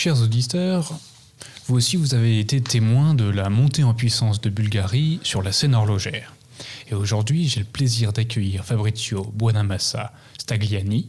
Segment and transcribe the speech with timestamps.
[0.00, 0.92] Chers auditeurs,
[1.66, 5.50] vous aussi vous avez été témoin de la montée en puissance de Bulgarie sur la
[5.50, 6.36] scène horlogère.
[6.88, 11.08] Et aujourd'hui, j'ai le plaisir d'accueillir Fabrizio Buonamassa Stagliani,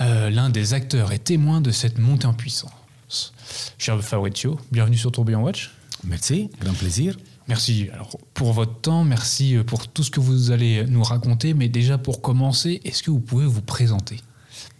[0.00, 3.34] euh, l'un des acteurs et témoins de cette montée en puissance.
[3.76, 5.72] Cher Fabrizio, bienvenue sur Tourbillon Watch.
[6.02, 7.18] Merci, grand plaisir.
[7.48, 11.52] Merci alors, pour votre temps, merci euh, pour tout ce que vous allez nous raconter,
[11.52, 14.22] mais déjà pour commencer, est-ce que vous pouvez vous présenter?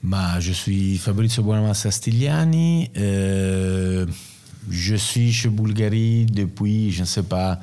[0.03, 4.07] Bah, Je suis Fabrizio Buonamassa Stagliani, euh,
[4.71, 7.61] je suis chez Bulgarie depuis, je ne sais pas,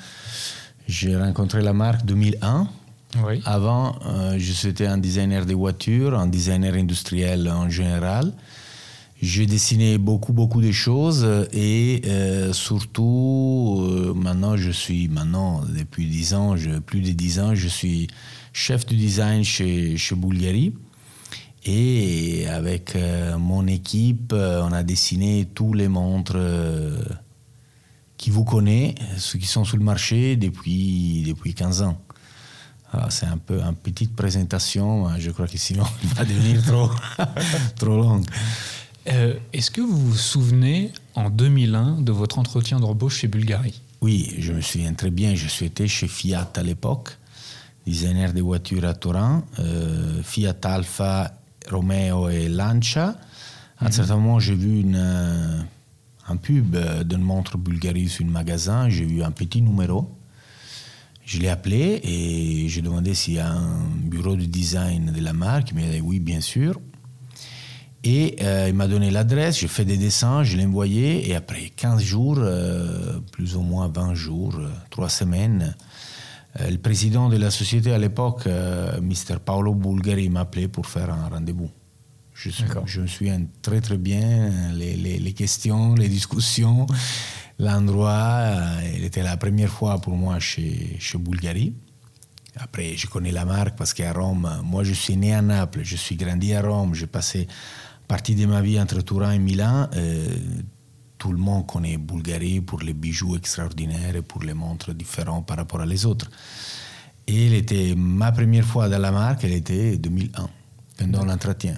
[0.88, 2.68] j'ai rencontré la marque 2001.
[3.24, 3.42] Oui.
[3.46, 8.34] Avant, euh, je suis un designer de voitures, un designer industriel en général.
[9.22, 16.08] J'ai dessiné beaucoup, beaucoup de choses et euh, surtout, euh, maintenant, je suis, maintenant, depuis
[16.08, 18.08] 10 ans, je, plus de 10 ans, je suis
[18.52, 20.74] chef du design chez, chez Bulgari.
[21.66, 26.38] Et avec euh, mon équipe, on a dessiné tous les montres
[28.18, 31.98] qui vous connaissent, ceux qui sont sur le marché depuis, depuis 15 ans.
[33.10, 36.92] C'est un peu une petite présentation, je crois que sinon, il va devenir trop,
[37.76, 38.22] trop long.
[39.08, 44.36] Euh, est-ce que vous vous souvenez en 2001 de votre entretien d'embauche chez Bulgarie Oui,
[44.40, 45.36] je me souviens très bien.
[45.36, 47.18] Je suis été chez Fiat à l'époque,
[47.86, 51.34] designer de voitures à Turin, euh, Fiat Alfa,
[51.70, 53.16] Romeo et Lancia.
[53.80, 55.60] À un certain moment, j'ai vu une, euh,
[56.28, 58.90] un pub d'une montre Bulgarie sur un magasin.
[58.90, 60.10] J'ai vu un petit numéro.
[61.26, 65.34] Je l'ai appelé et j'ai demandé s'il y a un bureau de design de la
[65.34, 65.72] marque.
[65.72, 66.80] Il m'a dit oui, bien sûr.
[68.04, 71.72] Et euh, il m'a donné l'adresse, j'ai fait des dessins, je l'ai envoyé, et après
[71.74, 75.76] 15 jours, euh, plus ou moins 20 jours, 3 euh, semaines,
[76.60, 79.40] le président de la société à l'époque, Mr.
[79.44, 81.70] Paolo Bulgari, m'a appelé pour faire un rendez-vous.
[82.34, 82.50] Je,
[82.86, 86.88] je, me souviens très très bien les, les, les questions, les discussions,
[87.60, 88.56] l'endroit.
[88.96, 91.74] Il était la première fois pour moi chez, chez Bulgari.
[92.58, 95.96] Après, je connais la marque parce qu'à Rome, moi je suis né à Naples, je
[95.96, 97.48] suis grandi à Rome, j'ai passé
[98.08, 100.36] partie de ma vie entre Turin et Milan, euh,
[101.24, 105.56] tout le monde connaît Bulgarie pour les bijoux extraordinaires et pour les montres différentes par
[105.56, 106.30] rapport à les autres.
[107.28, 110.50] Et elle était ma première fois dans la marque, elle était 2001,
[110.98, 111.76] pendant l'entretien.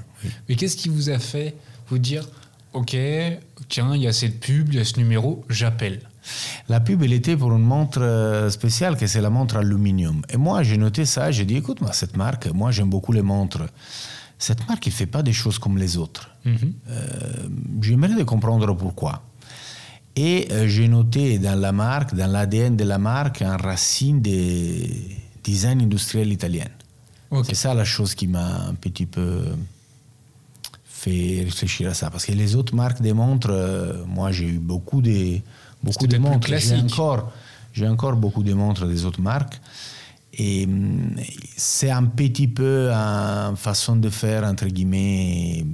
[0.50, 1.54] Mais qu'est-ce qui vous a fait
[1.90, 2.28] vous dire,
[2.74, 2.98] OK,
[3.70, 6.00] tiens, il y a cette pub, il y a ce numéro, j'appelle
[6.70, 10.24] la pub, elle était pour une montre euh, spéciale, que c'est la montre aluminium.
[10.28, 13.22] Et moi, j'ai noté ça, j'ai dit, écoute, moi, cette marque, moi, j'aime beaucoup les
[13.22, 13.62] montres
[14.38, 16.30] cette marque ne fait pas des choses comme les autres.
[16.46, 16.74] Mhm.
[16.90, 17.48] Euh,
[17.82, 19.24] j'aimerais comprendre pourquoi.
[20.16, 24.90] Et euh, j'ai noté dans la marque, dans l'ADN de la marque, un racine des
[25.46, 26.66] design industriel italien.
[27.44, 29.44] C'est ça la chose qui m'a un petit peu
[30.86, 32.10] fait réfléchir à ça.
[32.10, 35.40] Parce que les autres marques de montres, euh, moi j'ai eu beaucoup de,
[35.84, 36.48] beaucoup de montres.
[36.58, 37.32] J'ai encore,
[37.74, 39.60] j'ai encore beaucoup de montres des autres marques.
[40.34, 41.18] Et mm,
[41.58, 45.66] c'est un petit peu une façon de faire, entre guillemets,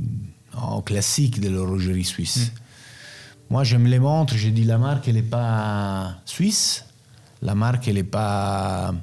[0.56, 2.48] en classique de l'horlogerie suisse.
[2.48, 2.61] Mm.
[3.52, 4.36] Moi, j'aime les montres.
[4.36, 6.86] Je dis la marque, elle n'est pas suisse.
[7.42, 8.96] La marque, elle n'est pas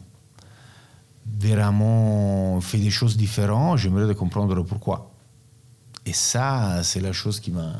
[1.38, 3.76] vraiment fait des choses différentes.
[3.76, 5.12] J'aimerais comprendre pourquoi.
[6.06, 7.74] Et ça, c'est la chose qui m'a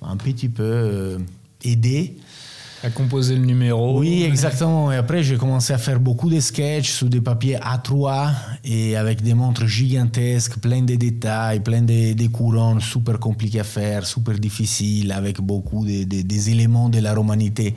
[0.00, 1.18] un petit peu euh,
[1.62, 2.16] aidé
[2.82, 4.00] à composer le numéro.
[4.00, 4.90] Oui, exactement.
[4.90, 8.32] Et après, j'ai commencé à faire beaucoup de sketchs sur des papiers A3
[8.64, 14.04] et avec des montres gigantesques, plein de détails, plein de, de super compliquées à faire,
[14.04, 17.74] super difficiles, avec beaucoup de, des éléments de la romanité.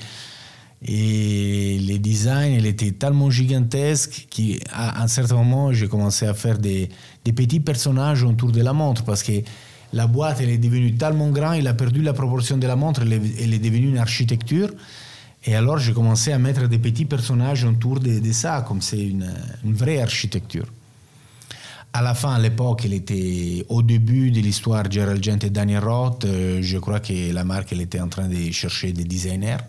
[0.87, 6.57] Et les designs, il était tellement gigantesque qu'à un certain moment, j'ai commencé à faire
[6.57, 6.89] des,
[7.23, 9.41] des, petits personnages autour de la montre parce que
[9.93, 13.01] la boîte, elle est devenue tellement grande, il a perdu la proportion de la montre,
[13.03, 14.69] elle est, devenue une architecture.
[15.45, 19.31] Et alors, j'ai commencé à mettre des petits personnages autour de, ça, comme c'est une,
[19.63, 20.65] vraie architecture.
[21.93, 25.83] À la fin, à l'époque, elle était au début de l'histoire Gerald Gent et Daniel
[25.83, 26.25] Roth.
[26.25, 29.63] Euh, je crois que la marque, était en train de chercher des designers.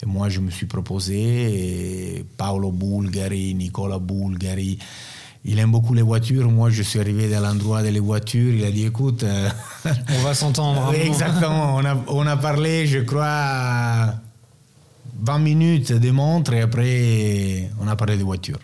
[0.00, 4.78] Et moi, je me suis proposé, Paolo Bulgari, Nicola Bulgari,
[5.44, 6.50] il aime beaucoup les voitures.
[6.50, 8.54] Moi, je suis arrivé dans l'endroit des voitures.
[8.54, 9.22] Il a dit, écoute...
[9.22, 9.48] Euh,
[9.84, 10.90] on va s'entendre.
[10.90, 11.76] oui, exactement.
[11.76, 14.14] On a, on a, parlé, je crois,
[15.22, 18.60] 20 minutes de montres et après, on a parlé des voitures.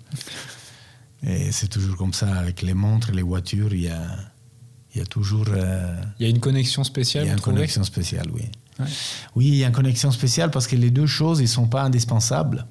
[1.27, 4.03] Et c'est toujours comme ça, avec les montres et les voitures, il y a,
[4.95, 5.47] il y a toujours...
[5.49, 8.43] Euh, il y a une connexion spéciale Il y a une connexion spéciale, oui.
[9.37, 11.69] Oui, il y a une connexion spéciale parce que les deux choses, ils ne sont
[11.69, 12.67] pas indispensables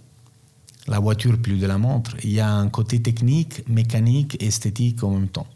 [0.87, 2.15] la voiture plus de la montre.
[2.23, 5.47] Il y a un côté technique, mécanique esthétique en même temps.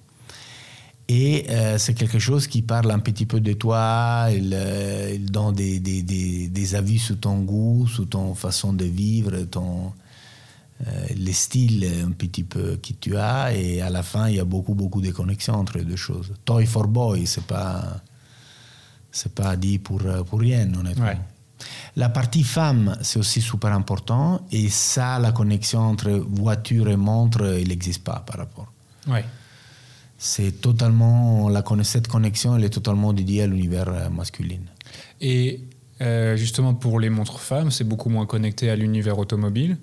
[1.10, 5.56] Et euh, c'est quelque chose qui parle un petit peu de toi, il, euh, donne
[5.56, 9.94] des, des, des, avis sur ton goût, sur ton façon de vivre, ton,
[10.86, 13.56] euh, les styles un petit peu que tu as.
[13.56, 16.34] Et à la fin, il y a beaucoup, beaucoup de connexions entre les deux choses.
[16.44, 18.02] Toy for Boy, c'est pas,
[19.10, 21.14] c'est pas dit pour, pour rien, honnêtement.
[21.96, 24.46] La partie femme, c'est aussi super important.
[24.52, 28.72] Et ça, la connexion entre voiture et montre, il n'existe pas par rapport.
[29.08, 29.26] Ouais.
[30.18, 34.62] C'est totalement, la, cette connexion, elle est totalement dédiée à l'univers euh, masculin.
[35.22, 35.62] Et
[36.02, 39.78] euh, justement, pour les montres femmes, c'est beaucoup moins connecté à l'univers automobile.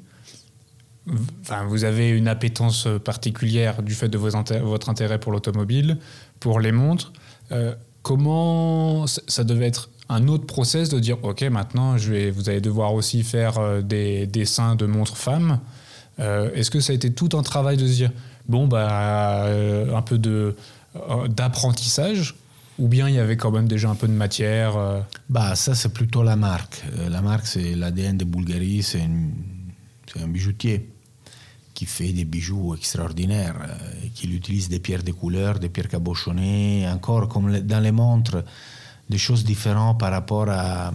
[1.42, 4.30] Enfin, vous avez une appétence particulière du fait de vos
[4.62, 5.98] votre intérêt pour l'automobile,
[6.40, 7.12] pour les montres.
[7.52, 12.48] Euh, comment ça devait être un autre process de dire ok maintenant je vais vous
[12.48, 15.60] allez devoir aussi faire euh, des dessins de montres femmes
[16.20, 18.12] Euh, est-ce que ça a été tout un travail de se dire
[18.46, 20.54] bon bah euh, un peu de
[21.28, 22.36] d'apprentissage
[22.78, 24.72] ou bien il y avait quand même déjà un peu de matière
[25.28, 26.84] Bah, ça, c'est plutôt la marque.
[27.10, 29.08] La marque, c'est l'ADN de Bulgarie, c'est
[30.06, 30.88] c'est un bijoutier
[31.74, 33.56] qui fait des bijoux extraordinaires,
[34.04, 38.44] et qui utilise des pierres de couleur, des pierres cabochonnées, encore comme dans les montres,
[39.10, 40.92] des choses différentes par rapport à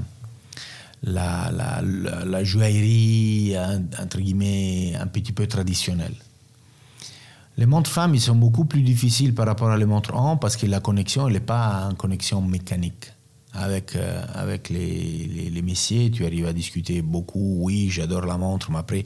[1.04, 3.56] la, la, la- la joaillerie,
[4.02, 6.16] entre guillemets, un petit peu traditionnelle.
[7.58, 10.56] Les montres femmes, ils sont beaucoup plus difficiles par rapport à les montres hommes parce
[10.56, 13.12] que la connexion, elle n'est pas une connexion mécanique.
[13.52, 17.58] Avec, euh, avec les, les, les messieurs, tu arrives à discuter beaucoup.
[17.62, 19.04] Oui, j'adore la montre, mais après,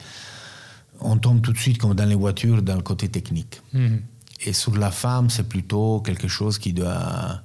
[1.00, 3.62] on tombe tout de suite, comme dans les voitures, dans le côté technique.
[3.72, 4.02] Mhm.
[4.46, 7.42] Et sur la femme, c'est plutôt quelque chose qui doit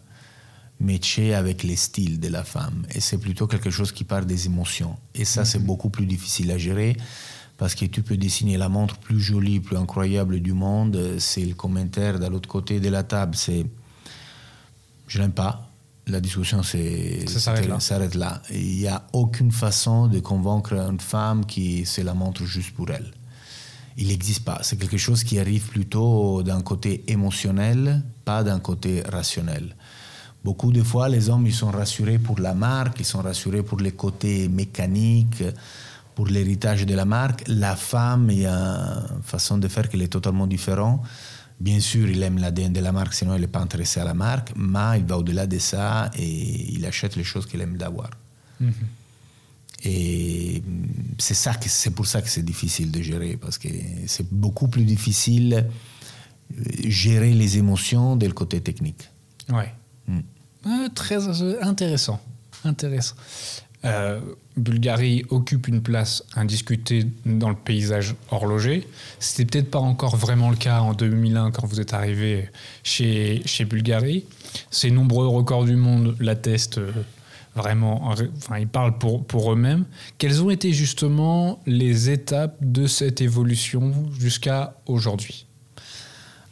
[0.80, 2.86] matcher avec les styles de la femme.
[2.94, 4.96] Et c'est plutôt quelque chose qui part des émotions.
[5.14, 6.96] Et ça, c'est beaucoup plus difficile à gérer
[7.56, 11.16] parce que tu peux dessiner la montre plus jolie, plus incroyable du monde.
[11.18, 13.34] C'est le commentaire de l'autre côté de la table.
[13.34, 13.66] C'est
[15.08, 15.64] je n'aime pas.
[16.06, 17.40] La discussion c'est Ça
[17.80, 18.42] s'arrête là.
[18.50, 22.90] Il n'y a aucune façon de convaincre une femme qui c'est la montre juste pour
[22.90, 23.12] elle
[23.98, 24.60] il n'existe pas.
[24.62, 29.74] C'est quelque chose qui arrive plutôt d'un côté émotionnel, pas d'un côté rationnel.
[30.44, 33.80] Beaucoup de fois, les hommes, ils sont rassurés pour la marque, ils sont rassurés pour
[33.80, 35.42] les côtés mécaniques,
[36.14, 37.44] pour l'héritage de la marque.
[37.48, 41.02] La femme, il y a une façon de faire qui est totalement différente.
[41.60, 44.14] Bien sûr, il aime l'ADN de la marque, sinon il n'est pas intéressé à la
[44.14, 48.10] marque, mais il va au-delà de ça et il achète les choses qu'il aime d'avoir.
[49.84, 50.86] Et mm,
[51.18, 53.68] c'est ça que c'est pour ça que c'est difficile de gérer parce que
[54.06, 55.66] c'est beaucoup plus difficile
[56.56, 59.08] euh, gérer les émotions dès le côté technique.
[59.50, 59.72] Ouais.
[60.08, 60.20] Mm.
[60.64, 61.28] Ah, très
[61.62, 62.20] intéressant.
[62.64, 63.14] Intéressant.
[63.84, 64.20] Euh,
[64.56, 68.88] Bulgarie occupe une place indiscutée dans le paysage horloger.
[69.20, 72.50] C'était peut-être pas encore vraiment le cas en 2001 quand vous êtes arrivé
[72.82, 74.24] chez, chez Bulgarie.
[74.72, 76.90] Ces nombreux records du monde l'attestent euh,
[77.54, 78.08] vraiment.
[78.08, 79.84] Enfin, ils parlent pour, pour eux-mêmes.
[80.18, 85.46] Quelles ont été justement les étapes de cette évolution jusqu'à aujourd'hui?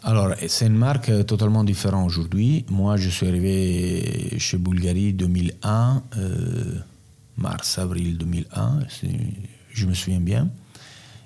[0.08, 2.64] Alors, c'est une marque euh, totalement différente aujourd'hui.
[2.70, 6.76] Moi, je suis arrivé chez Bulgarie 2001, euh,
[7.36, 9.08] mars-avril 2001, c'est-
[9.72, 10.48] je me souviens bien.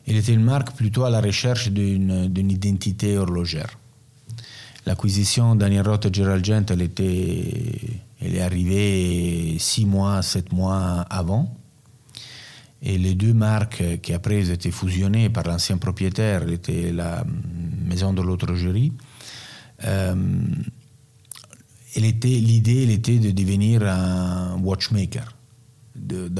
[0.06, 3.78] Elle était une marque plutôt à la recherche d'une identité horlogère.
[4.86, 7.52] L'acquisition Daniel Roth et Gerald Gent, elle, était,
[8.22, 11.54] elle est arrivée six mois, sept mois avant.
[12.82, 17.24] Et les deux marques qui après étaient fusionnées par l'ancien propriétaire, était la
[17.92, 18.92] maison de l'horlogerie.
[19.84, 20.14] Euh,
[21.96, 25.28] elle était, l'idée, était de devenir un watchmaker,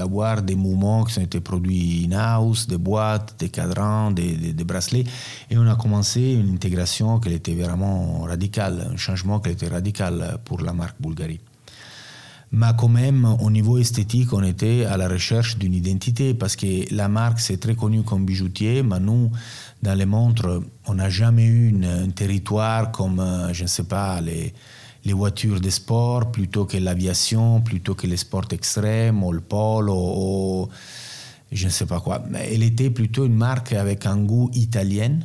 [0.00, 4.64] d'avoir des mouvements qui ont été produits in-house, des boîtes, des cadrans, des, des- des
[4.70, 5.04] bracelets.
[5.50, 10.38] Et on a commencé une intégration qui était vraiment radicale, un changement qui était radical
[10.44, 11.40] pour la marque Bulgarie.
[12.52, 16.92] Mais quand même, au niveau esthétique, on était à la recherche d'une identité parce que
[16.92, 19.30] la marque, c'est très connu comme bijoutier, mais nous,
[19.82, 24.20] dans les montres, on n'a jamais eu un territoire comme, euh, je ne sais pas,
[24.20, 24.52] les,
[25.12, 30.68] voitures de sport, plutôt que l'aviation, plutôt que les sports extrêmes, ou le polo, ou
[31.52, 32.24] je ne sais pas quoi.
[32.34, 35.20] Elle était plutôt une marque avec un goût italien,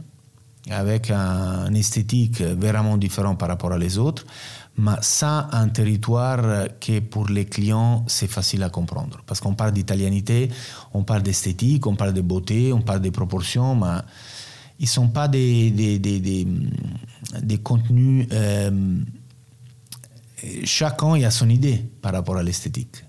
[0.70, 4.25] avec un, une esthétique vraiment différent par rapport à les autres,
[4.77, 9.22] mais sans un territoire que pour les clients c'est facile à comprendre.
[9.25, 10.50] Parce qu'on parle d'italianité,
[10.94, 14.01] on parle d'esthétique, on parle de beauté, on parle des proportions, mais
[14.79, 16.48] ils ne sont pas des, des, des, des,
[17.41, 18.27] des contenus.
[18.32, 19.00] euh,
[20.63, 23.04] chacun a son idée par rapport à l'esthétique.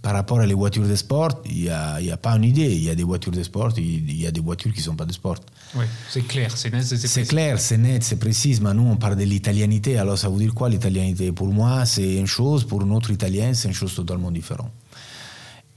[0.00, 2.70] Par rapport à les voitures de sport, il n'y a, a, pas une idée.
[2.72, 4.94] Il y a des voitures de sport, il y a des voitures qui ne sont
[4.94, 5.36] pas de sport.
[5.74, 8.58] Oui, c'est clair, c'est net, c'est C'est clair, c'est net, c'est précis.
[8.62, 9.98] Mais nous, on parle de l'italianité.
[9.98, 11.32] Alors, ça veut dire quoi l'italianité?
[11.32, 12.64] Pour moi, c'est une chose.
[12.64, 14.70] Pour notre italien, c'est une chose totalement différente.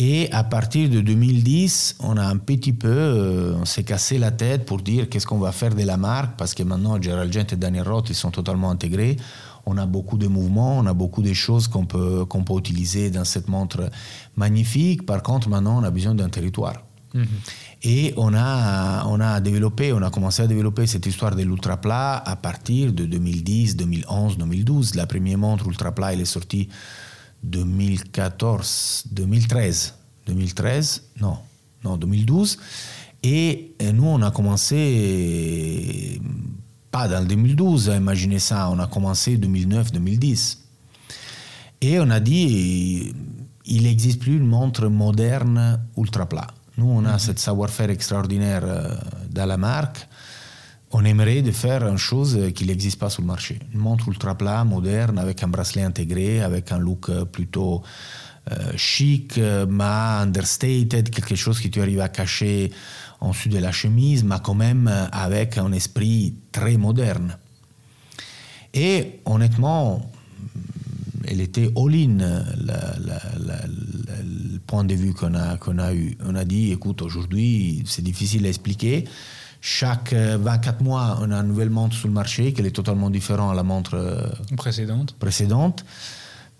[0.03, 4.31] Et à partir de 2010, on a un petit peu, euh, on s'est cassé la
[4.31, 7.53] tête pour dire qu'est-ce qu'on va faire de la marque, parce que maintenant, Gerald Gent
[7.53, 9.17] et Daniel Roth, ils sont totalement intégrés.
[9.71, 13.09] On a beaucoup de mouvements, on a beaucoup de choses qu'on peut, qu'on peut utiliser
[13.09, 13.89] dans cette montre
[14.35, 15.05] magnifique.
[15.05, 16.77] Par contre, maintenant, on a besoin d'un territoire.
[17.13, 17.25] Mhm.
[17.83, 21.77] Et on a, on a développé, on a commencé à développer cette histoire de l'ultra
[21.77, 24.95] plat à partir de 2010, 2011, 2012.
[24.95, 26.69] La première montre ultra plat, elle est sortie
[27.43, 29.95] 2014, 2013,
[30.27, 31.37] 2013, non,
[31.83, 32.57] non, 2012.
[33.23, 36.19] Et nous, on a commencé,
[36.91, 40.57] pas dans le 2012, imaginez ça, on a commencé 2009-2010.
[41.81, 43.13] Et on a dit,
[43.65, 46.47] il n'existe plus une montre moderne ultra plat.
[46.77, 48.95] Nous, on a mm ce savoir-faire extraordinaire euh,
[49.29, 50.07] dans la marque
[50.93, 53.59] on aimerait de faire une chose qui n'existe pas sur le marché.
[53.73, 57.81] Une montre ultra plat, moderne, avec un bracelet intégré, avec un look euh, plutôt
[58.51, 62.71] euh, chic, mais understated, quelque chose que tu arrives à cacher
[63.21, 67.37] en dessous de la chemise, mais quand même avec un esprit très moderne.
[68.73, 70.11] Et honnêtement,
[71.27, 72.17] elle était all-in,
[74.23, 76.17] le point de vue qu'on a, qu'on a eu.
[76.25, 79.05] On a dit, écoute, aujourd'hui, c'est difficile à expliquer
[79.61, 83.11] chaque 24 euh, mois, on a une nouvelle montre sur le marché qui est totalement
[83.11, 85.13] différente à la montre euh, précédente.
[85.13, 85.85] précédente.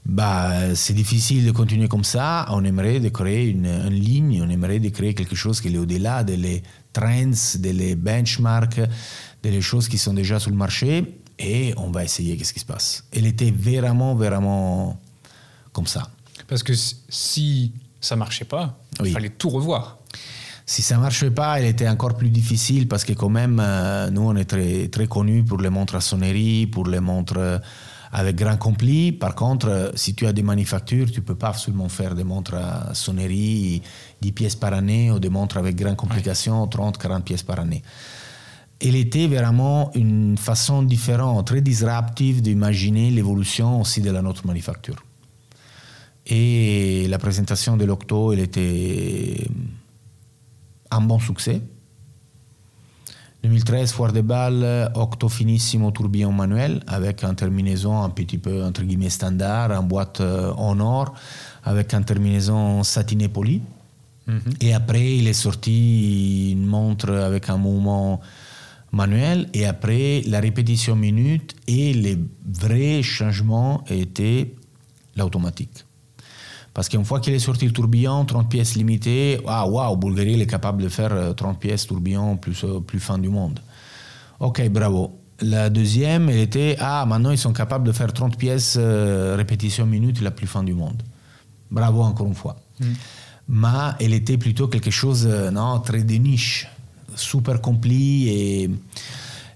[0.06, 2.46] Bah, c'est difficile de continuer comme ça.
[2.50, 6.24] On aimerait de créer une, ligne, on aimerait de créer quelque chose qui est au-delà
[6.24, 8.82] des trends, des benchmarks,
[9.44, 11.20] des choses qui sont déjà sur le marché.
[11.38, 13.04] Et on va essayer qu'est-ce qui se passe.
[13.12, 15.00] Elle était vraiment, vraiment
[15.72, 16.10] comme ça.
[16.48, 20.00] Parce que si ça marchait pas, il fallait tout revoir
[20.72, 24.10] si ça ne marchait pas, il était encore plus difficile parce que quand même, euh,
[24.10, 27.60] nous, on est très, très connus pour les montres à sonnerie, pour les montres euh,
[28.12, 29.12] avec grand compli.
[29.12, 32.24] Par contre, euh, si tu as des manufactures, tu ne peux pas absolument faire des
[32.24, 33.82] montres à sonnerie,
[34.22, 37.82] 10 pièces par année, ou des montres avec grande complication, 30, 40 pièces par année.
[38.80, 45.04] Elle était vraiment une façon différente, très disruptive d'imaginer l'évolution aussi de la notre manufacture.
[46.26, 49.48] Et la présentation de l'Octo, elle était
[50.90, 51.62] un bon succès.
[53.44, 58.84] 2013, Foire des Balles, Octo Finissimo tourbillon manuel, avec une terminaison un petit peu, entre
[58.84, 61.14] guillemets, standard, en boîte euh, en or,
[61.64, 63.62] avec une terminaison satinée polie.
[64.28, 64.42] Mhm.
[64.62, 68.22] Et après, il est sorti une montre avec un mouvement
[68.92, 69.50] manuel.
[69.54, 74.54] Et après, la répétition minute et les vrais changements étaient
[75.16, 75.86] l'automatique.
[76.74, 80.48] Parce qu'une fois qu'il est sorti le tourbillon, 30 pièces limitées, ah waouh, Bulgarie est
[80.48, 83.60] capable de faire 30 euh, pièces tourbillon plus, euh, plus fin du monde.
[84.40, 85.20] Ok, bravo.
[85.42, 89.86] La deuxième, elle était, ah maintenant ils sont capables de faire 30 pièces euh, répétition
[89.86, 91.04] minute la plus fin du monde.
[91.72, 92.56] Bravo encore une fois.
[92.80, 92.86] Mm.
[93.50, 93.68] Mais
[94.00, 96.70] elle était plutôt quelque chose, non, très de niche,
[97.16, 98.70] super complet et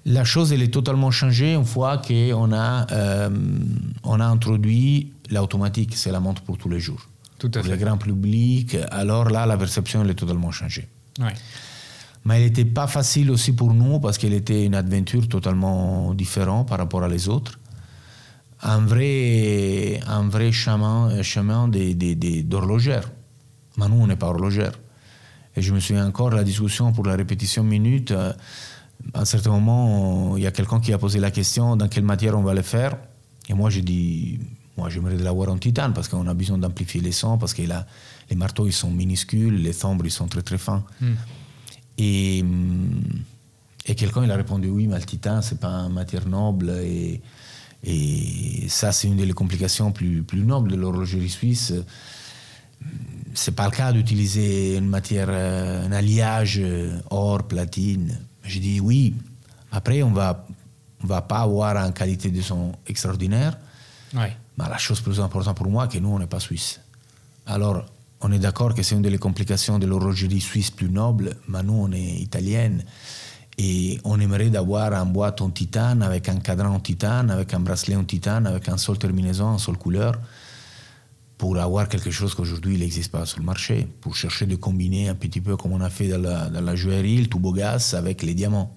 [0.06, 2.88] la chose elle est totalement changée une fois qu'on a,
[4.04, 7.08] on a introduit l'automatique, c'est la montre pour tous les jours.
[7.38, 10.88] Tout à pour le grand public, alors là, la perception, elle est totalement changée.
[12.26, 16.68] Mais elle n'était pas facile aussi pour nous parce qu'elle était une aventure totalement différente
[16.68, 17.60] par rapport à les autres.
[18.64, 23.12] Un vrai, un vrai chemin, chemin d'horlogère.
[23.78, 24.72] Mais nous, on n'est pas horlogère.
[25.56, 28.12] Et je me souviens encore de la discussion pour la répétition minute.
[28.12, 28.34] Euh,
[29.14, 32.04] à un certain moment, il y a quelqu'un qui a posé la question dans quelle
[32.04, 32.98] matière on va le faire?
[33.48, 34.40] Et moi, j'ai dit
[34.78, 37.62] moi, j'aimerais de l'avoir en titane parce qu'on a besoin d'amplifier les sons, parce que
[37.62, 37.88] là,
[38.30, 40.84] les marteaux, ils sont minuscules, les timbres, ils sont très très fins.
[41.00, 41.14] Hmm.
[41.98, 42.44] Et,
[43.86, 46.70] et quelqu'un, il a répondu oui, mais le titane, c'est pas une matière noble.
[46.84, 47.22] Et,
[47.84, 51.74] et ça, c'est une des complications plus, plus nobles de l'horlogerie suisse.
[53.34, 56.62] C'est pas le cas d'utiliser une matière, un alliage
[57.10, 58.20] or, platine.
[58.44, 59.16] J'ai dit oui.
[59.72, 60.46] Après, on va,
[61.04, 63.58] on va pas avoir une qualité de son extraordinaire.
[64.14, 64.36] Ouais.
[64.58, 66.80] Mais la chose plus importante pour moi, c'est que nous, on n'est pas suisse.
[67.46, 67.86] Alors,
[68.22, 71.74] on est d'accord que c'est une des complications de l'horlogerie suisse plus noble, mais nous,
[71.74, 72.84] on est italienne.
[73.58, 77.60] Et on aimerait d'avoir un boîte en titane, avec un cadran en titane, avec un
[77.60, 80.20] bracelet en titane, avec un sol terminaison, un sol couleur,
[81.38, 85.10] pour avoir quelque chose qu'aujourd'hui, il n'existe pas sur le marché, pour chercher de combiner
[85.10, 87.56] un petit peu comme on a fait dans la, dans le beau
[87.94, 88.76] avec les diamants.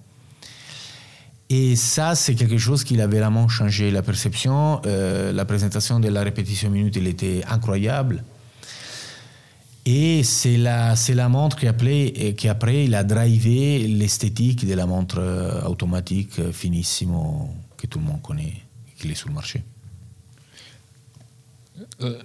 [1.51, 4.81] Et ça, c'est quelque chose qui a vraiment changé la perception.
[4.85, 8.23] Euh, la présentation de la répétition minute, elle était incroyable.
[9.91, 14.75] Et c'est la, c'est la montre qui après, qui après il a drivé l'esthétique de
[14.75, 18.53] la montre euh, automatique euh, Finissimo que tout le monde connaît,
[18.99, 19.63] qui est sur le marché.
[22.01, 22.21] Euh,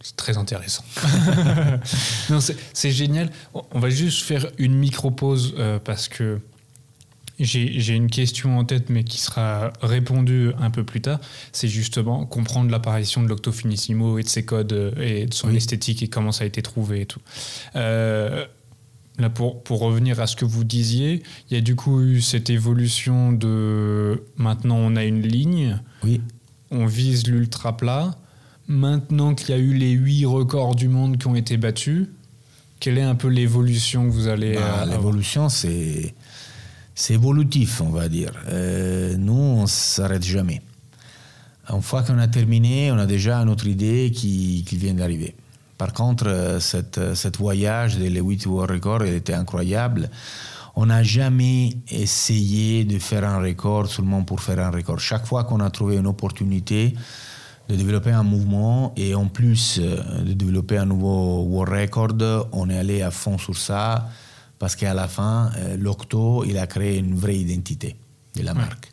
[0.00, 0.84] c'est très intéressant.
[2.30, 3.30] non, c'est génial.
[3.52, 6.40] On va juste faire une micro-pause parce que
[7.40, 11.20] j'ai une question en tête, mais qui sera répondue un peu plus tard.
[11.52, 16.02] C'est justement comprendre l'apparition de l'Octofinissimo et de ses codes euh, et de son esthétique
[16.02, 17.20] et comment ça a été trouvé et tout.
[17.76, 18.44] Euh,
[19.18, 22.20] là, pour, pour revenir à ce que vous disiez, il y a du coup eu
[22.20, 26.20] cette évolution de maintenant on a une ligne, oui.
[26.70, 28.18] on vise l'ultra plat.
[28.66, 32.08] Maintenant qu'il y a eu les huit records du monde qui ont été battus,
[32.80, 34.54] quelle est un peu l'évolution que vous allez.
[34.54, 36.14] Bah, l'évolution, c'est
[36.98, 38.32] c'est évolutif, on va dire.
[38.48, 40.60] Euh, nous, on ne s'arrête jamais.
[41.70, 45.36] Une fois qu'on a terminé, on a déjà une autre idée qui, vient d'arriver.
[45.78, 50.10] Par contre, euh, cette, cette voyage des 8 World Records, il était incroyable.
[50.74, 54.98] On n'a jamais essayé de faire un record seulement pour faire un record.
[54.98, 56.96] Chaque fois qu'on a trouvé une opportunité
[57.68, 62.68] de développer un mouvement et en plus euh, de développer un nouveau World Record, on
[62.68, 64.08] est allé à fond sur ça
[64.58, 67.96] parce qu'à la fin, euh, l'Octo, il a créé une vraie identité
[68.34, 68.92] de la marque.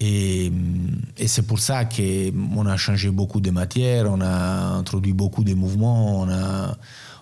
[0.00, 0.52] Et,
[1.16, 5.54] et c'est pour ça qu'on a changé beaucoup de matières, on a introduit beaucoup de
[5.54, 6.76] mouvements, on a,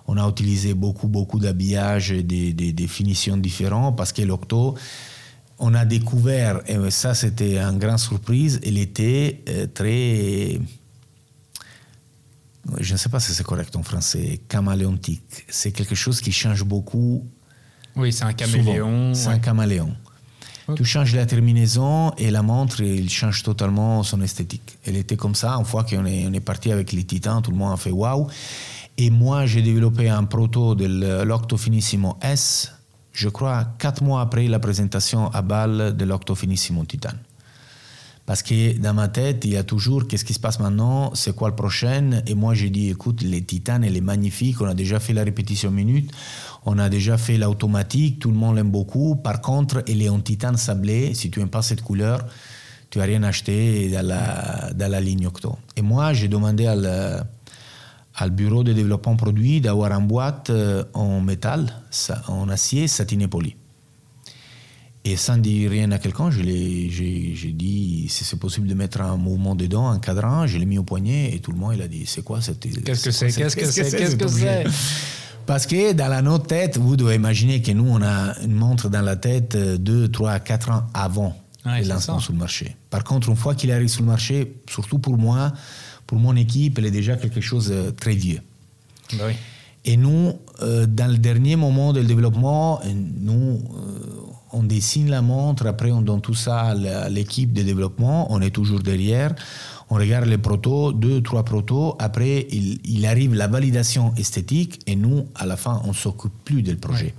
[0.05, 4.75] on a utilisé beaucoup, beaucoup d'habillage et des, des, finitions différentes parce que l'Octo,
[5.57, 10.59] on a découvert, et ça c'était une grande surprise, il était euh, très
[12.79, 15.45] je ne sais pas si c'est correct en français, caméléontique.
[15.47, 17.25] C'est quelque chose qui change beaucoup
[17.97, 19.13] oui, c'est un caméléon.
[19.13, 19.95] C'est un caméléon.
[20.75, 24.77] Tu changes la terminaison et la montre, il change totalement son esthétique.
[24.85, 27.51] Elle était comme ça, une fois qu'on est, on est parti avec les titans, tout
[27.51, 28.27] le monde a fait waouh.
[28.97, 32.73] Et moi, j'ai développé un proto de l'Octo Finissimo S,
[33.13, 37.13] je crois, quatre mois après la présentation à Bâle de l'Octo Finissimo Titan.
[38.27, 41.33] Parce que dans ma tête, il y a toujours qu'est-ce qui se passe maintenant, c'est
[41.33, 42.21] quoi le prochain?
[42.27, 45.23] Et moi, j'ai dit, écoute, les titanes, elle est magnifique, on a déjà fait la
[45.23, 46.11] répétition minute,
[46.65, 49.15] on a déjà fait l'automatique, tout le monde l'aime beaucoup.
[49.15, 51.13] Par contre, elle est en titane sablé.
[51.13, 52.19] Si tu n'aimes pas cette couleur,
[52.89, 55.57] tu n'as rien acheté dans la, dans la ligne Octo.
[55.77, 61.73] Et moi, j'ai demandé au bureau de développement produit d'avoir une boîte euh, en métal,
[62.27, 63.55] en acier satiné poli.
[65.09, 69.55] Et sans dire rien à quelqu'un, j'ai dit si c'est possible de mettre un mouvement
[69.55, 72.05] dedans, un cadran, je l'ai mis au poignet et tout le monde il a dit
[72.05, 72.59] c'est quoi cette.
[72.59, 73.31] Qu'est-ce que c'est?
[73.31, 73.89] Qu'est-ce que c'est?
[73.89, 74.65] Qu'est-ce que c'est?
[75.45, 78.89] Parce que dans la notre tête, vous devez imaginer que nous, on a une montre
[78.89, 82.75] dans la tête 2, 3, 4 ans avant le lancement sur le marché.
[82.89, 85.53] Par contre, une fois qu'il arrive sur le marché, surtout pour moi,
[86.05, 88.41] pour mon équipe, elle est déjà quelque chose de très vieux.
[89.13, 89.31] Oui.
[89.85, 95.67] Et nous, euh, dans le dernier moment du développement, nous, euh, on dessine la montre,
[95.67, 99.33] après on donne tout ça à l'équipe de développement, on est toujours derrière,
[99.89, 105.27] on regarde les protos, deux, trois protos, après il, arrive la validation esthétique et nous,
[105.35, 107.13] à la fin, on ne s'occupe plus du projet.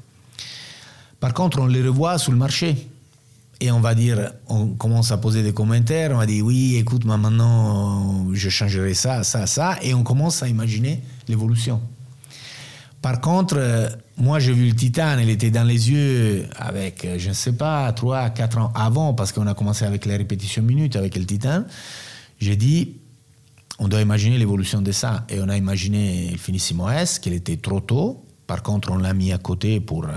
[1.21, 2.77] Par contre, on les revoit sur le marché.
[3.61, 7.05] Et on va dire, on commence à poser des commentaires, on va dire oui, écoute,
[7.05, 11.81] maintenant je changerai ça, ça, ça, et on commence à imaginer l'évolution.
[13.03, 17.17] Par contre, euh, moi j'ai vu le Titan, il était dans les yeux avec, euh,
[17.19, 20.63] je ne sais pas, 3, 4 ans avant, parce qu'on a commencé avec les répétitions
[20.63, 21.65] minutes avec le Titan.
[22.41, 22.97] J'ai dit,
[23.79, 25.25] on doit imaginer l'évolution de ça.
[25.29, 28.25] Et on a imaginé le Finissimo S, qu'il était trop tôt.
[28.47, 30.11] Par contre, on l'a mis à côté pour euh,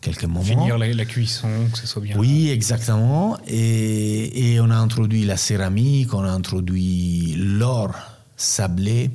[0.00, 0.42] quelques moments.
[0.42, 2.18] Finir la, cuisson, que ce soit bien.
[2.18, 3.38] Oui, exactement.
[3.46, 7.94] Et, et, on a introduit la céramique, on a introduit l'or
[8.36, 9.10] sablé,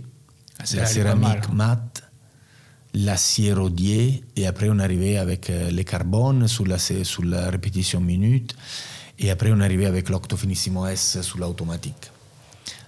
[0.60, 1.91] ah, la céramique mate
[2.94, 8.02] l'acier rodier et après on arrivait avec euh, les carbones sur la, sur la répétition
[8.02, 8.56] minute
[9.20, 12.12] et après on arrivait avec l'Octofinissimo S sur l'automatique.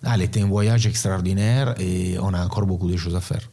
[0.03, 3.49] Ah, était un voyage extraordinaire et on a encore beaucoup de choses à faire.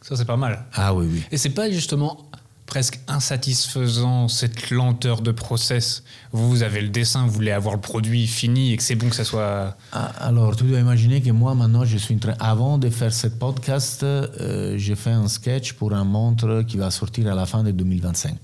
[0.00, 0.64] Ça c'est pas mal.
[0.72, 1.22] Ah oui, oui.
[1.30, 2.27] Et c'est pas justement
[2.68, 6.04] presque insatisfaisant cette lenteur de process.
[6.32, 9.16] Vous, avez le dessin, vous voulez avoir le produit fini et que c'est bon que
[9.16, 9.76] ça soit.
[9.92, 12.34] Ah, alors, tu dois imaginer que moi, maintenant, je suis en train.
[12.38, 16.90] Avant de faire ce podcast, euh, j'ai fait un sketch pour un montre qui va
[16.90, 18.36] sortir à la fin de 2025.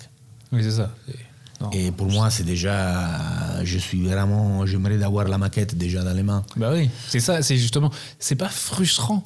[0.53, 0.91] Oui, c'est ça.
[1.73, 3.63] et pour moi, c'est déjà.
[3.63, 4.65] Je suis vraiment.
[4.65, 6.43] J'aimerais avoir la maquette déjà dans les mains.
[6.57, 7.91] Bah oui, c'est ça, c'est justement.
[8.19, 9.23] C'est pas frustrant.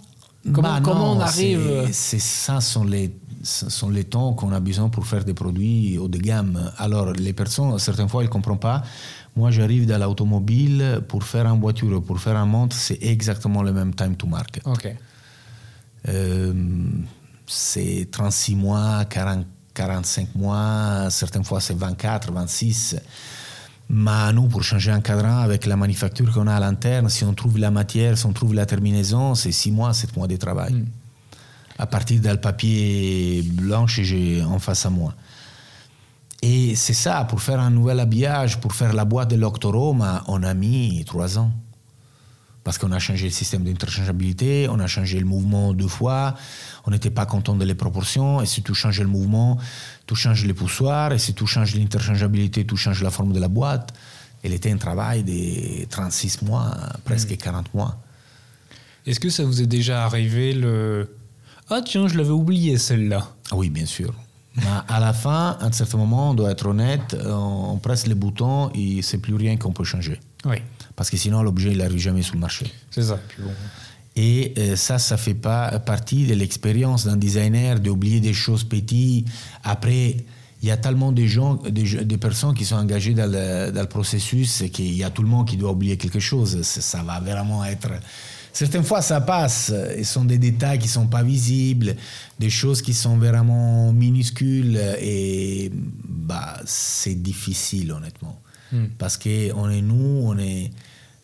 [0.53, 1.89] Comment, bah comment on arrive.
[1.93, 5.99] C'est ça, sont les ce sont les temps qu'on a besoin pour faire des produits
[5.99, 6.73] haut de gamme.
[6.79, 8.83] Alors, les personnes, certaines fois, elles ne comprennent pas.
[9.37, 13.73] Moi, j'arrive dans l'automobile pour faire une voiture, pour faire un montre, c'est exactement le
[13.73, 14.67] même time to market.
[14.67, 14.95] OK.
[16.09, 16.53] Euh,
[17.47, 22.97] c'est 36 mois, 40, 45 mois, certaines fois c'est 24, 26.
[23.91, 27.33] Mais nous, pour changer un cadran avec la manufacture qu'on a à l'interne, si on
[27.33, 30.75] trouve la matière, si on trouve la terminaison, c'est 6 mois, 7 mois de travail.
[30.75, 30.87] Mm.
[31.79, 35.15] À partir d'un papier blanc que j'ai en face à moi.
[36.43, 40.43] Et c'est ça, pour faire un nouvel habillage, pour faire la boîte de l'Octoroma, on
[40.43, 41.53] a mis 3 ans
[42.69, 46.35] parce qu'on a changé le système d'interchangeabilité, on a changé le mouvement deux fois,
[46.85, 49.57] on n'était pas content de les proportions, et si tu changes le mouvement,
[50.07, 53.49] tu changes les poussoirs, et si tu changes l'interchangeabilité, tu changes la forme de la
[53.49, 53.95] boîte.
[54.43, 57.77] Elle était un travail de 36 mois, presque 40 mm.
[57.77, 57.97] mois.
[59.07, 61.09] Est-ce que ça vous est déjà arrivé le
[61.71, 64.15] Ah tiens, je l'avais oublié celle-là Oui, bien sûr.
[64.89, 68.71] à la fin, à un certain moment, on doit être honnête, on presse les boutons
[68.75, 70.21] et c'est plus rien qu'on peut changer.
[70.45, 70.59] Oui
[70.99, 72.67] parce que sinon l'objet il n'arrive jamais sur le marché.
[72.91, 73.21] C'est ça.
[74.17, 79.29] Et euh, ça, ça fait pas partie de l'expérience d'un designer d'oublier des choses petites.
[79.63, 80.17] Après,
[80.61, 83.87] il y a tellement de gens, des, personnes qui sont engagées dans le, dans le
[83.87, 86.63] processus qu'il y a tout le monde qui doit oublier quelque chose.
[86.63, 87.91] Ça, va vraiment être.
[88.59, 89.73] Certaines fois, ça passe.
[89.99, 91.95] Ce sont des détails qui sont pas visibles,
[92.41, 98.43] des choses qui sont vraiment minuscules et bah, c'est difficile, honnêtement.
[98.73, 98.87] Hmm.
[98.99, 100.73] Parce qu'on est nous, on est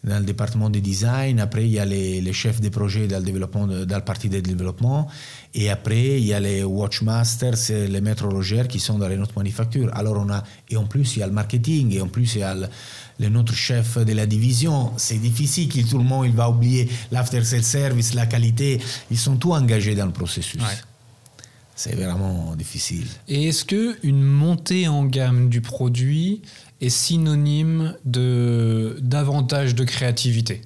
[0.05, 1.41] dans le département de design.
[1.41, 4.39] Après, il y a les, chefs de projet dans le, développement, dans le parti de
[4.39, 5.09] développement.
[5.55, 7.57] Et après, il y a les watchmasters,
[7.89, 9.91] les maîtres horlogères qui sont dans les notes manufactures.
[9.93, 12.41] Alors, on a, et en plus, il y a le marketing, et en plus, il
[12.41, 12.69] y a le,
[13.21, 14.93] notre chef de la division.
[14.97, 18.81] C'est difficile que tout le monde il va oublier l'after sales service, la qualité.
[19.11, 20.63] Ils sont tous engagés dans le processus.
[21.77, 23.07] C'est vraiment difficile.
[23.27, 26.43] Et est-ce que une montée en gamme du produit
[26.81, 30.63] est synonyme de davantage de créativité?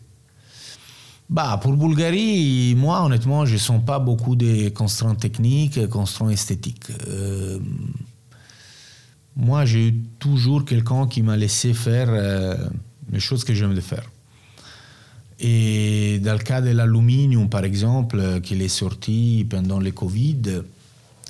[1.31, 6.87] Bah, pour Bulgarie, moi, honnêtement, je ne sens pas beaucoup de constraintes techniques, constraintes esthétiques.
[7.07, 7.59] Euh,
[9.39, 12.57] moi, j'ai eu toujours quelqu'un qui m'a laissé faire euh,
[13.13, 14.11] les choses que j'aime de faire.
[15.39, 20.43] Et dans le cas de l'aluminium, par exemple, qui est sorti pendant le Covid,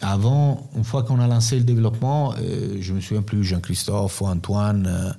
[0.01, 4.27] avant, une fois qu'on a lancé le développement, euh, je me souviens plus, Jean-Christophe ou
[4.27, 5.13] Antoine, euh,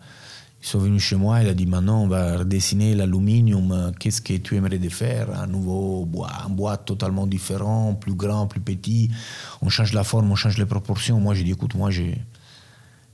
[0.63, 4.33] ils sont venus chez moi, il a dit maintenant on va redessiner l'aluminium, qu'est-ce que
[4.33, 5.29] tu aimerais de faire?
[5.39, 9.09] Un nouveau bois, un bois totalement différent, plus grand, plus petit,
[9.61, 11.19] on change la forme, on change les proportions.
[11.19, 11.91] Moi j'ai dit écoute, moi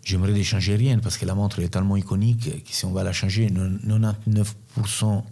[0.05, 3.03] j'aimerais ne changer rien parce que la montre est tellement iconique que si on va
[3.03, 5.23] la changer, 99%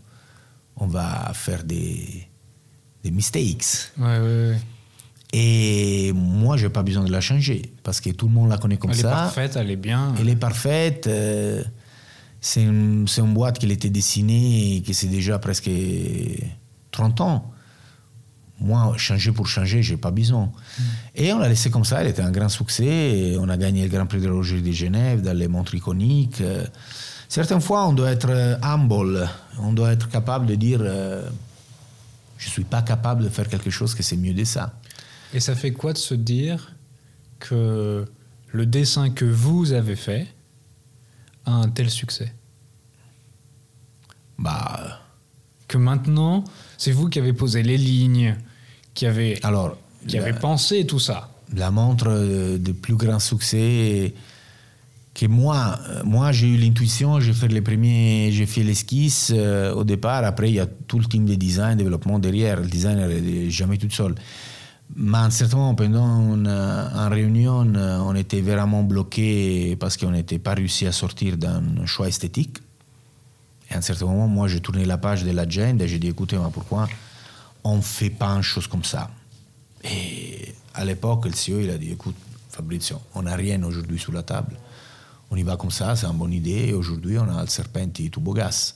[0.75, 2.27] on va faire des,
[3.03, 3.91] des mistakes.
[3.97, 4.57] Ouais, ouais, ouais.
[5.31, 8.57] Et moi, je n'ai pas besoin de la changer parce que tout le monde la
[8.57, 8.99] connaît comme ça.
[8.99, 10.13] Elle est parfaite, elle est bien.
[10.19, 11.07] Elle est parfaite.
[11.07, 11.63] Euh,
[12.39, 15.69] c'est une, une, boîte qui a été dessinée et qui c'est déjà presque
[16.91, 17.52] 30 ans.
[18.59, 20.45] Moi, changer pour changer, j'ai pas besoin.
[20.45, 20.81] Mm.
[21.15, 23.35] Et on l'a laissé comme ça, elle était un grand succès.
[23.39, 26.41] on a gagné le Grand Prix de l'horlogerie de Genève dans les montres iconiques.
[26.41, 26.65] Euh,
[27.27, 29.27] certaines fois, on doit être euh, humble.
[29.59, 30.79] On doit être capable de dire
[32.43, 34.73] je ne suis pas capable de faire quelque chose que c'est mieux de ça.
[35.33, 36.75] Et ça fait quoi de se dire
[37.39, 38.05] que
[38.51, 40.27] le dessin que vous avez fait
[41.45, 42.33] a un tel succès?
[44.37, 44.99] Bah.
[45.67, 46.43] Que maintenant,
[46.83, 48.35] c'est vous qui avez posé les lignes,
[48.93, 51.29] qui avez, Alors, qui avez pensé tout ça.
[51.55, 52.09] La montre
[52.57, 54.13] de plus grand succès
[55.13, 59.85] que moi, moi j'ai eu l'intuition, j'ai fait les premiers, j'ai fait l'esquisse euh, au
[59.85, 60.25] départ.
[60.25, 62.59] Après, il y a tout le team de design, développement derrière.
[62.59, 64.15] Le designer n'est jamais tout seul.
[64.93, 66.49] Mais à un certain moment, pendant une,
[67.13, 67.65] réunion,
[68.09, 72.57] on était vraiment bloqué parce qu'on n'était pas réussi à sortir d'un choix esthétique.
[73.73, 76.09] Et à un certain moment, moi, j'ai tourné la page de l'agenda et j'ai dit,
[76.09, 76.87] écoutez, pourquoi
[77.63, 79.09] on ne fait pas une chose comme ça?
[79.83, 82.15] Et à l'époque, le CEO, il a dit, écoute,
[82.49, 84.55] Fabrizio, on n'a rien aujourd'hui sur la table.
[85.31, 86.67] On y va comme ça, c'est une bonne idée.
[86.67, 88.75] Et aujourd'hui, on a le Serpenti Tubogas.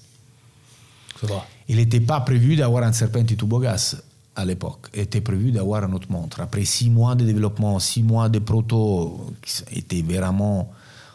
[1.67, 3.97] Il n'était pas prévu d'avoir un Serpenti Tubogas
[4.35, 6.41] à l'époque était prévu d'avoir une autre montre.
[6.41, 10.71] Après six mois de développement, six mois de proto, qui étaient vraiment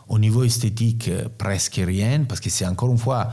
[0.09, 3.31] au niveau esthétique presque rien, parce que c'est encore une fois,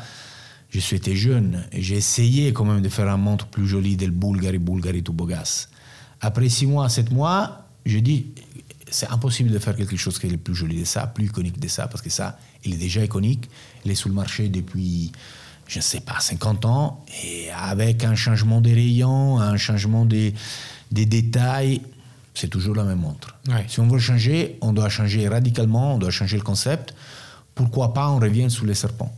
[0.70, 3.96] je suis été jeune et j'ai essayé quand même de faire une montre plus jolie
[3.96, 5.68] del Bulgari Bulgari Tubogas.
[6.22, 8.28] Après six mois, sept mois, je dis
[8.92, 11.68] c'est impossible de faire quelque chose qui est plus joli de ça, plus iconique de
[11.68, 13.50] ça, parce que ça, il est déjà iconique,
[13.86, 15.12] il est sur le marché depuis
[15.68, 20.34] je ne sais pas, 50 ans, et avec un changement des rayons, un changement des,
[20.92, 21.82] des détails,
[22.34, 23.38] c'est toujours la même montre.
[23.68, 26.96] Si on veut changer, on doit changer radicalement, on doit changer le concept.
[27.54, 29.16] Pourquoi pas on revient sur les serpents